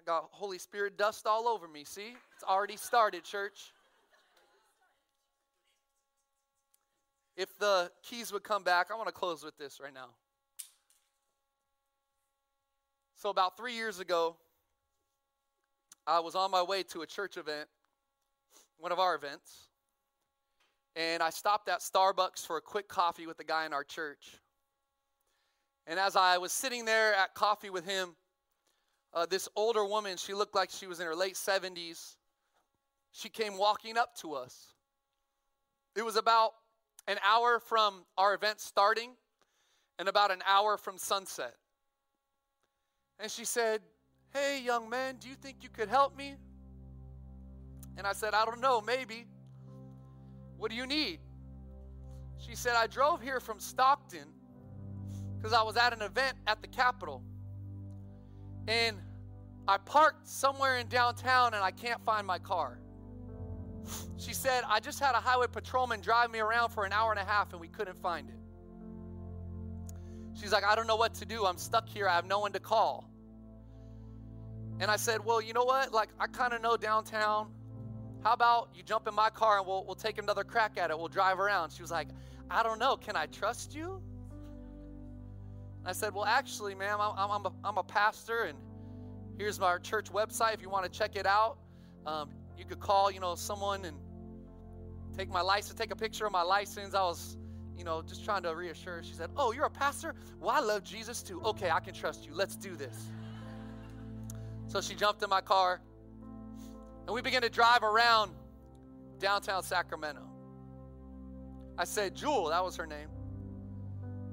[0.06, 1.84] Got Holy Spirit dust all over me.
[1.84, 2.14] See?
[2.36, 3.74] It's already started, church.
[7.36, 10.10] If the keys would come back, I want to close with this right now.
[13.18, 14.38] So, about three years ago,
[16.08, 17.68] I was on my way to a church event,
[18.78, 19.70] one of our events,
[20.96, 24.40] and I stopped at Starbucks for a quick coffee with the guy in our church.
[25.88, 28.16] And as I was sitting there at coffee with him,
[29.16, 32.16] uh, this older woman, she looked like she was in her late 70s,
[33.12, 34.74] she came walking up to us.
[35.96, 36.52] It was about
[37.08, 39.12] an hour from our event starting
[39.98, 41.56] and about an hour from sunset.
[43.18, 43.82] And she said,
[44.34, 46.36] Hey, young man, do you think you could help me?
[47.98, 49.26] And I said, I don't know, maybe.
[50.58, 51.20] What do you need?
[52.38, 54.28] She said, I drove here from Stockton
[55.38, 57.24] because I was at an event at the Capitol.
[58.68, 58.98] And
[59.68, 62.80] I parked somewhere in downtown and I can't find my car.
[64.18, 67.20] She said, I just had a highway patrolman drive me around for an hour and
[67.20, 68.36] a half and we couldn't find it.
[70.34, 71.46] She's like, I don't know what to do.
[71.46, 72.08] I'm stuck here.
[72.08, 73.10] I have no one to call.
[74.80, 75.94] And I said, Well, you know what?
[75.94, 77.52] Like, I kind of know downtown.
[78.24, 80.98] How about you jump in my car and we'll, we'll take another crack at it?
[80.98, 81.72] We'll drive around.
[81.72, 82.10] She was like,
[82.50, 82.98] I don't know.
[82.98, 84.02] Can I trust you?
[85.86, 88.58] I said, Well, actually, ma'am, I'm, I'm, a, I'm a pastor, and
[89.38, 91.58] here's our church website if you want to check it out.
[92.06, 93.98] Um, you could call, you know, someone and
[95.18, 96.94] take my license, take a picture of my license.
[96.94, 97.38] I was,
[97.78, 99.02] you know, just trying to reassure.
[99.04, 100.16] She said, Oh, you're a pastor?
[100.40, 101.42] Well, I love Jesus too.
[101.44, 102.34] Okay, I can trust you.
[102.34, 103.10] Let's do this.
[104.68, 105.82] So she jumped in my car
[107.06, 108.32] and we began to drive around
[109.20, 110.22] downtown Sacramento.
[111.78, 113.10] I said, Jewel, that was her name.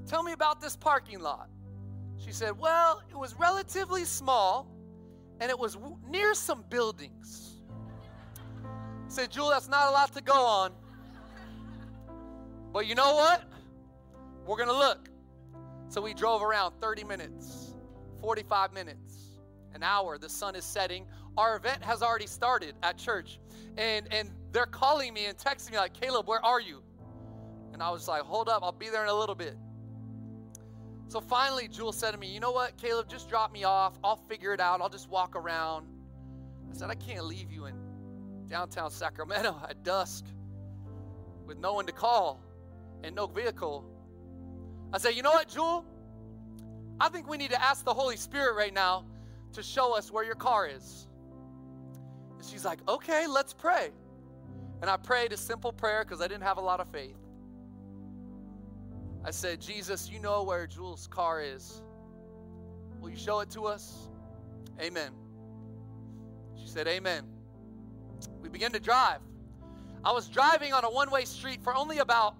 [0.06, 1.48] Tell me about this parking lot.
[2.24, 4.71] She said, Well, it was relatively small
[5.42, 5.76] and it was
[6.08, 7.56] near some buildings
[8.64, 10.72] I said, Jewel, that's not a lot to go on.
[12.72, 13.42] But you know what?
[14.46, 15.10] We're going to look.
[15.88, 17.74] So we drove around 30 minutes,
[18.22, 19.36] 45 minutes,
[19.74, 20.16] an hour.
[20.16, 21.04] The sun is setting.
[21.36, 23.38] Our event has already started at church.
[23.76, 26.82] And, and they're calling me and texting me, like, Caleb, where are you?
[27.74, 29.56] And I was like, hold up, I'll be there in a little bit.
[31.12, 33.98] So finally, Jewel said to me, You know what, Caleb, just drop me off.
[34.02, 34.80] I'll figure it out.
[34.80, 35.86] I'll just walk around.
[36.70, 37.74] I said, I can't leave you in
[38.48, 40.24] downtown Sacramento at dusk
[41.44, 42.42] with no one to call
[43.04, 43.84] and no vehicle.
[44.90, 45.84] I said, you know what, Jewel?
[46.98, 49.04] I think we need to ask the Holy Spirit right now
[49.52, 51.08] to show us where your car is.
[52.38, 53.90] And she's like, okay, let's pray.
[54.80, 57.21] And I prayed a simple prayer because I didn't have a lot of faith.
[59.24, 61.82] I said, Jesus, you know where Jewel's car is.
[63.00, 64.08] Will you show it to us?
[64.80, 65.12] Amen.
[66.56, 67.24] She said, Amen.
[68.40, 69.20] We began to drive.
[70.04, 72.34] I was driving on a one way street for only about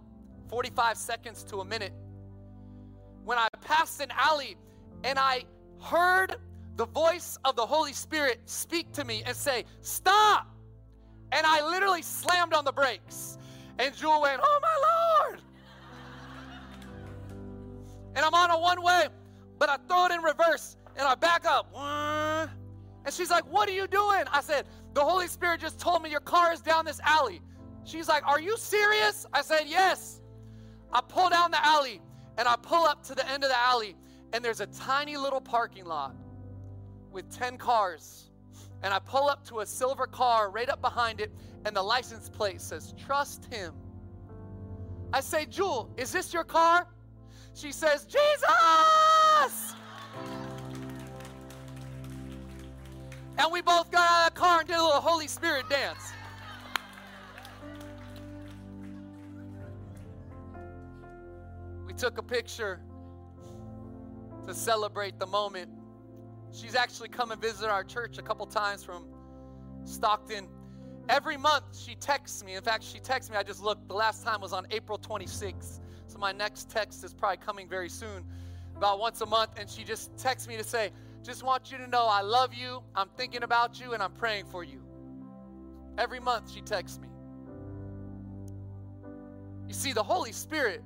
[0.48, 1.92] 45 seconds to a minute
[3.24, 4.56] when I passed an alley
[5.04, 5.44] and I
[5.80, 6.36] heard
[6.76, 10.48] the voice of the Holy Spirit speak to me and say, Stop!
[11.30, 13.38] And I literally slammed on the brakes.
[13.78, 15.42] And Jewel went, Oh my Lord!
[18.14, 19.06] And I'm on a one way,
[19.58, 21.74] but I throw it in reverse and I back up.
[23.04, 24.24] And she's like, What are you doing?
[24.32, 27.40] I said, The Holy Spirit just told me your car is down this alley.
[27.84, 29.26] She's like, Are you serious?
[29.32, 30.20] I said, Yes.
[30.92, 32.00] I pull down the alley
[32.36, 33.96] and I pull up to the end of the alley,
[34.32, 36.14] and there's a tiny little parking lot
[37.10, 38.30] with 10 cars.
[38.82, 41.30] And I pull up to a silver car right up behind it,
[41.64, 43.74] and the license plate says, Trust him.
[45.12, 46.88] I say, Jewel, is this your car?
[47.54, 49.74] She says, Jesus!
[53.38, 56.12] And we both got out of the car and did a little Holy Spirit dance.
[61.86, 62.80] We took a picture
[64.46, 65.70] to celebrate the moment.
[66.52, 69.06] She's actually come and visited our church a couple times from
[69.84, 70.48] Stockton.
[71.08, 72.54] Every month she texts me.
[72.54, 73.36] In fact, she texts me.
[73.36, 73.88] I just looked.
[73.88, 75.81] The last time was on April 26th.
[76.12, 78.26] So my next text is probably coming very soon,
[78.76, 79.52] about once a month.
[79.58, 80.90] And she just texts me to say,
[81.22, 84.44] just want you to know I love you, I'm thinking about you, and I'm praying
[84.46, 84.82] for you.
[85.96, 87.08] Every month she texts me.
[89.68, 90.82] You see, the Holy Spirit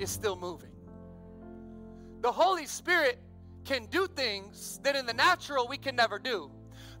[0.00, 0.72] is still moving.
[2.20, 3.20] The Holy Spirit
[3.64, 6.50] can do things that in the natural we can never do.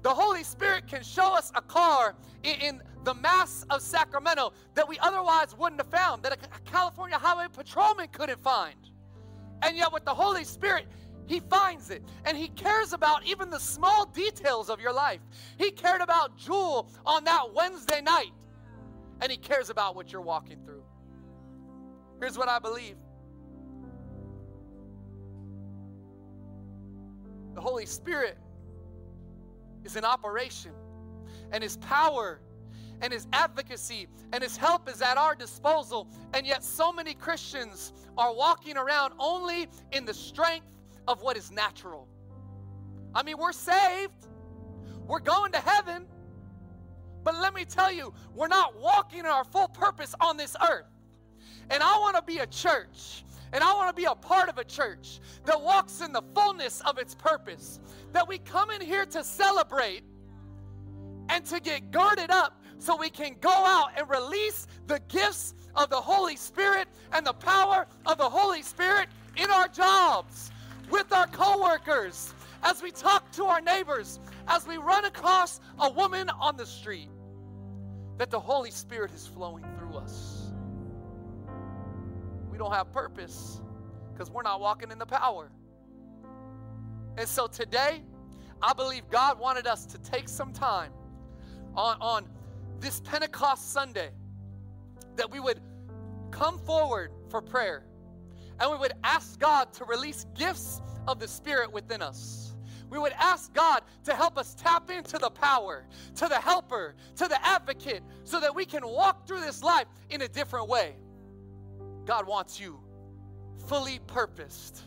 [0.02, 2.14] The Holy Spirit can show us a car
[2.44, 6.36] in, in the mass of Sacramento that we otherwise wouldn't have found, that a,
[6.70, 8.76] California Highway Patrolman couldn't find.
[9.62, 10.86] And yet, with the Holy Spirit,
[11.26, 15.20] he finds it and he cares about even the small details of your life.
[15.56, 18.32] He cared about Jewel on that Wednesday night
[19.22, 20.82] and he cares about what you're walking through.
[22.20, 22.96] Here's what I believe
[27.54, 28.36] the Holy Spirit
[29.84, 30.72] is in operation,
[31.52, 32.40] and his power
[33.00, 36.08] and his advocacy and his help is at our disposal.
[36.32, 40.66] And yet, so many Christians are walking around only in the strength
[41.06, 42.08] of what is natural.
[43.14, 44.26] I mean, we're saved,
[45.06, 46.06] we're going to heaven,
[47.22, 50.86] but let me tell you, we're not walking in our full purpose on this earth.
[51.70, 54.58] And I want to be a church, and I want to be a part of
[54.58, 57.80] a church that walks in the fullness of its purpose.
[58.12, 60.02] That we come in here to celebrate
[61.30, 65.90] and to get girded up so we can go out and release the gifts of
[65.90, 70.50] the Holy Spirit and the power of the Holy Spirit in our jobs,
[70.90, 76.28] with our coworkers, as we talk to our neighbors, as we run across a woman
[76.30, 77.08] on the street,
[78.18, 80.52] that the Holy Spirit is flowing through us.
[82.50, 83.60] We don't have purpose
[84.12, 85.50] because we're not walking in the power.
[87.16, 88.02] And so today,
[88.62, 90.92] I believe God wanted us to take some time
[91.74, 92.26] on, on
[92.80, 94.10] this Pentecost Sunday
[95.16, 95.60] that we would
[96.30, 97.84] come forward for prayer
[98.60, 102.54] and we would ask God to release gifts of the Spirit within us.
[102.90, 107.26] We would ask God to help us tap into the power, to the helper, to
[107.26, 110.94] the advocate, so that we can walk through this life in a different way.
[112.04, 112.78] God wants you
[113.66, 114.82] fully purposed.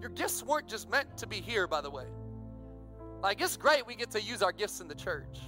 [0.00, 2.06] Your gifts weren't just meant to be here, by the way.
[3.22, 5.40] Like, it's great we get to use our gifts in the church.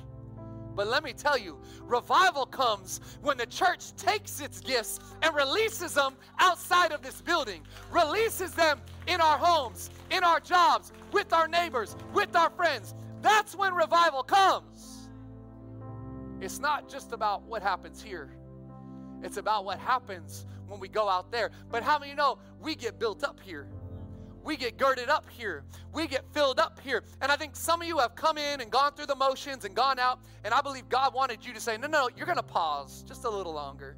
[0.74, 5.94] But let me tell you, revival comes when the church takes its gifts and releases
[5.94, 11.46] them outside of this building, releases them in our homes, in our jobs, with our
[11.46, 12.94] neighbors, with our friends.
[13.20, 15.10] That's when revival comes.
[16.40, 18.34] It's not just about what happens here,
[19.22, 21.50] it's about what happens when we go out there.
[21.70, 23.68] But how many know we get built up here?
[24.44, 25.64] We get girded up here.
[25.92, 27.04] We get filled up here.
[27.20, 29.74] And I think some of you have come in and gone through the motions and
[29.74, 30.20] gone out.
[30.44, 33.24] And I believe God wanted you to say, no, no, you're going to pause just
[33.24, 33.96] a little longer.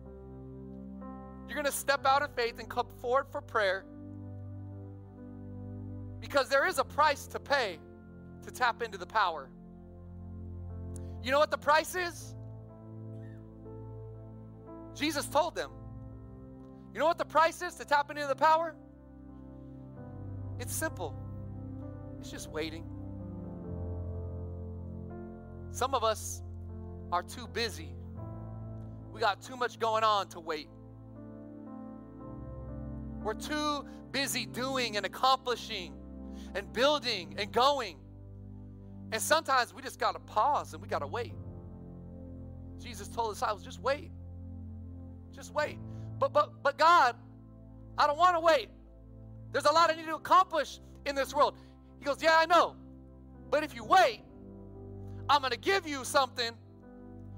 [1.49, 3.85] You're going to step out of faith and come forward for prayer.
[6.21, 7.79] Because there is a price to pay
[8.45, 9.49] to tap into the power.
[11.23, 12.35] You know what the price is?
[14.95, 15.71] Jesus told them.
[16.93, 18.77] You know what the price is to tap into the power?
[20.59, 21.15] It's simple,
[22.21, 22.85] it's just waiting.
[25.71, 26.43] Some of us
[27.11, 27.95] are too busy.
[29.13, 30.69] We got too much going on to wait.
[33.23, 35.95] We're too busy doing and accomplishing
[36.55, 37.97] and building and going.
[39.13, 41.35] And sometimes we just got to pause and we got to wait.
[42.81, 44.11] Jesus told the disciples, just wait.
[45.33, 45.79] Just wait.
[46.19, 47.17] But but but God,
[47.99, 48.69] I don't want to wait.
[49.55, 51.57] There's a lot I need to accomplish in this world.
[52.01, 52.75] He goes, Yeah, I know.
[53.53, 54.23] But if you wait,
[55.31, 56.51] I'm going to give you something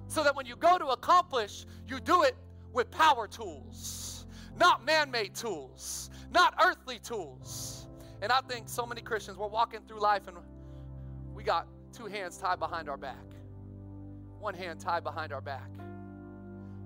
[0.08, 2.34] so that when you go to accomplish, you do it
[2.72, 4.24] with power tools,
[4.58, 7.86] not man made tools, not earthly tools.
[8.22, 10.38] And I think so many Christians, we're walking through life and
[11.34, 13.26] we got two hands tied behind our back,
[14.40, 15.68] one hand tied behind our back.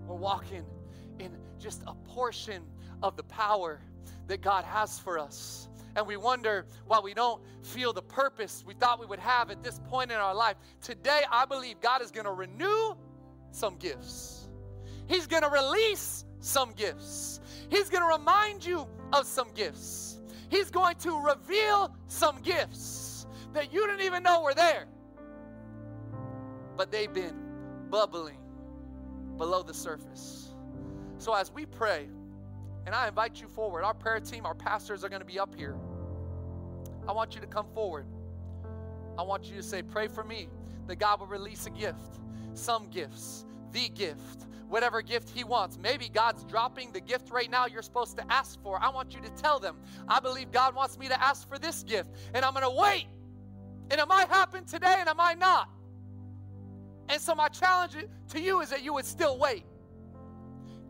[0.09, 0.65] We're walking
[1.21, 2.63] in just a portion
[3.03, 3.81] of the power
[4.27, 5.69] that God has for us.
[5.97, 9.63] And we wonder why we don't feel the purpose we thought we would have at
[9.63, 10.57] this point in our life.
[10.81, 12.95] Today, I believe God is going to renew
[13.51, 14.49] some gifts.
[15.09, 17.41] He's going to release some gifts.
[17.69, 20.21] He's going to remind you of some gifts.
[20.49, 24.87] He's going to reveal some gifts that you didn't even know were there.
[26.77, 27.35] But they've been
[27.91, 28.39] bubbling
[29.37, 30.50] below the surface.
[31.21, 32.09] So as we pray,
[32.87, 33.85] and I invite you forward.
[33.85, 35.77] Our prayer team, our pastors are going to be up here.
[37.07, 38.07] I want you to come forward.
[39.19, 40.49] I want you to say, Pray for me
[40.87, 42.19] that God will release a gift,
[42.55, 45.79] some gifts, the gift, whatever gift He wants.
[45.79, 48.83] Maybe God's dropping the gift right now you're supposed to ask for.
[48.83, 49.77] I want you to tell them,
[50.09, 53.07] I believe God wants me to ask for this gift, and I'm going to wait.
[53.91, 55.69] And it might happen today, and it might not.
[57.11, 57.97] And so, my challenge
[58.31, 59.65] to you is that you would still wait.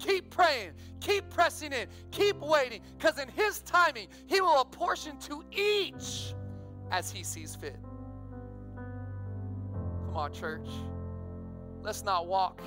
[0.01, 5.45] Keep praying, keep pressing in, keep waiting, because in His timing, He will apportion to
[5.53, 6.35] each
[6.91, 7.77] as He sees fit.
[10.07, 10.69] Come on, church.
[11.83, 12.63] Let's not walk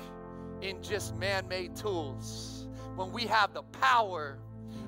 [0.62, 4.38] in just man made tools when we have the power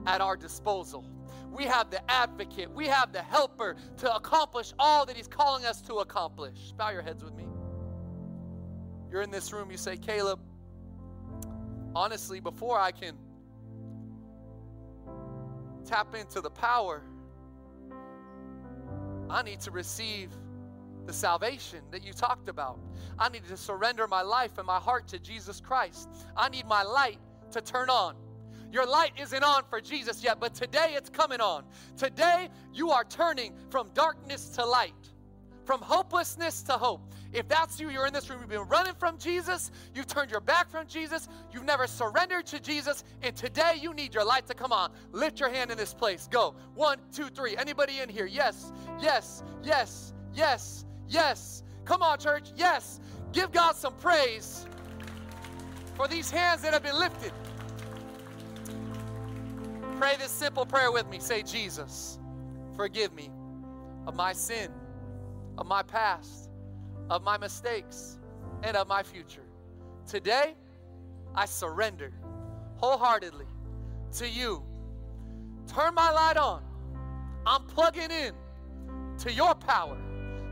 [0.07, 1.05] at our disposal.
[1.51, 5.81] We have the advocate, we have the helper to accomplish all that He's calling us
[5.83, 6.73] to accomplish.
[6.77, 7.45] Bow your heads with me.
[9.11, 10.41] You're in this room, you say, Caleb,
[11.97, 13.15] honestly, before I can
[15.87, 17.03] tap into the power,
[19.31, 20.31] I need to receive
[21.07, 22.79] the salvation that you talked about.
[23.19, 26.11] I need to surrender my life and my heart to Jesus Christ.
[26.37, 27.19] I need my light
[27.53, 28.15] to turn on.
[28.71, 31.65] Your light isn't on for Jesus yet, but today it's coming on.
[31.97, 34.93] Today you are turning from darkness to light,
[35.65, 37.15] from hopelessness to hope.
[37.37, 40.41] If that's you, you're in this room, you've been running from Jesus, you've turned your
[40.41, 44.55] back from Jesus, you've never surrendered to Jesus, and today you need your light to
[44.55, 44.91] come on.
[45.13, 46.29] Lift your hand in this place.
[46.33, 46.55] Go.
[46.75, 47.55] One, two, three.
[47.55, 48.25] Anybody in here?
[48.25, 48.73] Yes,
[49.03, 51.63] yes, yes, yes, yes.
[51.85, 52.53] Come on, church.
[52.57, 53.01] Yes.
[53.33, 54.67] Give God some praise
[55.95, 57.33] for these hands that have been lifted.
[60.01, 61.19] Pray this simple prayer with me.
[61.21, 62.19] Say, Jesus,
[62.77, 63.31] forgive me
[64.07, 64.71] of my sin,
[65.59, 66.46] of my past,
[67.11, 68.19] of my mistakes,
[68.63, 69.45] and of my future.
[70.07, 70.55] Today,
[71.35, 72.13] I surrender
[72.77, 73.47] wholeheartedly
[74.17, 74.63] to you.
[75.67, 76.63] Turn my light on.
[77.47, 78.33] I'm plugging in
[79.19, 79.97] to your power,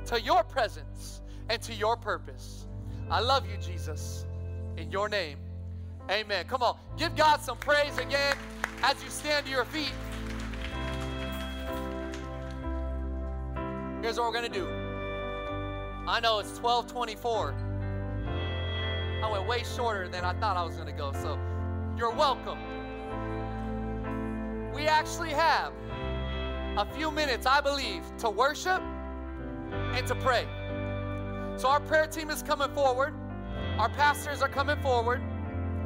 [0.07, 2.67] to your presence, and to your purpose.
[3.11, 4.27] I love you, Jesus.
[4.77, 5.39] In your name,
[6.11, 6.47] amen.
[6.47, 8.37] Come on, give God some praise again
[8.83, 9.93] as you stand to your feet.
[14.03, 14.84] Here's what we're going to do.
[16.07, 17.55] I know it's 1224.
[19.23, 21.39] I went way shorter than I thought I was going to go, so
[21.97, 22.59] you're welcome.
[24.75, 25.73] We actually have
[26.77, 28.83] a few minutes, I believe, to worship
[29.73, 30.47] and to pray.
[31.57, 33.15] So our prayer team is coming forward.
[33.79, 35.23] Our pastors are coming forward.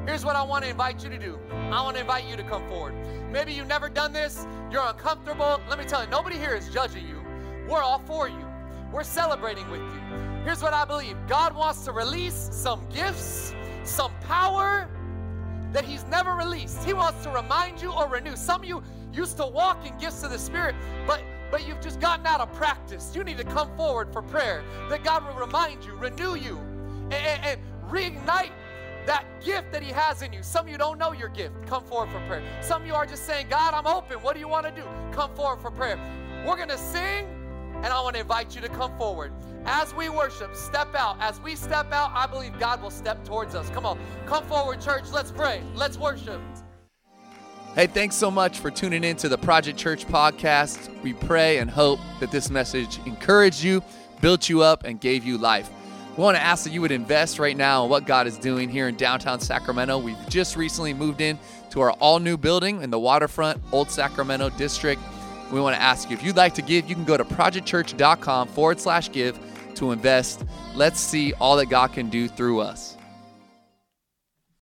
[0.05, 1.39] Here's what I want to invite you to do.
[1.53, 2.95] I want to invite you to come forward.
[3.31, 5.61] Maybe you've never done this, you're uncomfortable.
[5.69, 7.23] Let me tell you, nobody here is judging you.
[7.69, 8.47] We're all for you.
[8.93, 10.01] We're celebrating with you.
[10.45, 14.89] Here's what I believe God wants to release some gifts, some power
[15.72, 16.82] that He's never released.
[16.84, 18.36] He wants to remind you or renew.
[18.36, 18.82] Some of you
[19.12, 20.74] used to walk in gifts of the Spirit,
[21.07, 23.12] but but you've just gotten out of practice.
[23.14, 24.62] You need to come forward for prayer.
[24.91, 26.59] That God will remind you, renew you,
[27.11, 27.61] and, and, and
[27.91, 28.51] reignite
[29.07, 30.43] that gift that He has in you.
[30.43, 31.55] Some of you don't know your gift.
[31.66, 32.43] Come forward for prayer.
[32.61, 34.18] Some of you are just saying, God, I'm open.
[34.18, 34.86] What do you want to do?
[35.12, 35.99] Come forward for prayer.
[36.47, 37.26] We're going to sing,
[37.83, 39.33] and I want to invite you to come forward.
[39.64, 41.16] As we worship, step out.
[41.20, 43.68] As we step out, I believe God will step towards us.
[43.70, 45.05] Come on, come forward, church.
[45.12, 45.62] Let's pray.
[45.74, 46.41] Let's worship.
[47.74, 51.03] Hey, thanks so much for tuning in to the Project Church podcast.
[51.03, 53.85] We pray and hope that this message encouraged you,
[54.20, 55.70] built you up, and gave you life.
[56.16, 58.68] We want to ask that you would invest right now in what God is doing
[58.68, 59.99] here in downtown Sacramento.
[59.99, 61.39] We've just recently moved in
[61.70, 65.01] to our all new building in the waterfront, Old Sacramento district.
[65.51, 68.49] We want to ask you if you'd like to give, you can go to projectchurch.com
[68.49, 69.38] forward slash give
[69.76, 70.44] to invest.
[70.74, 72.97] Let's see all that God can do through us.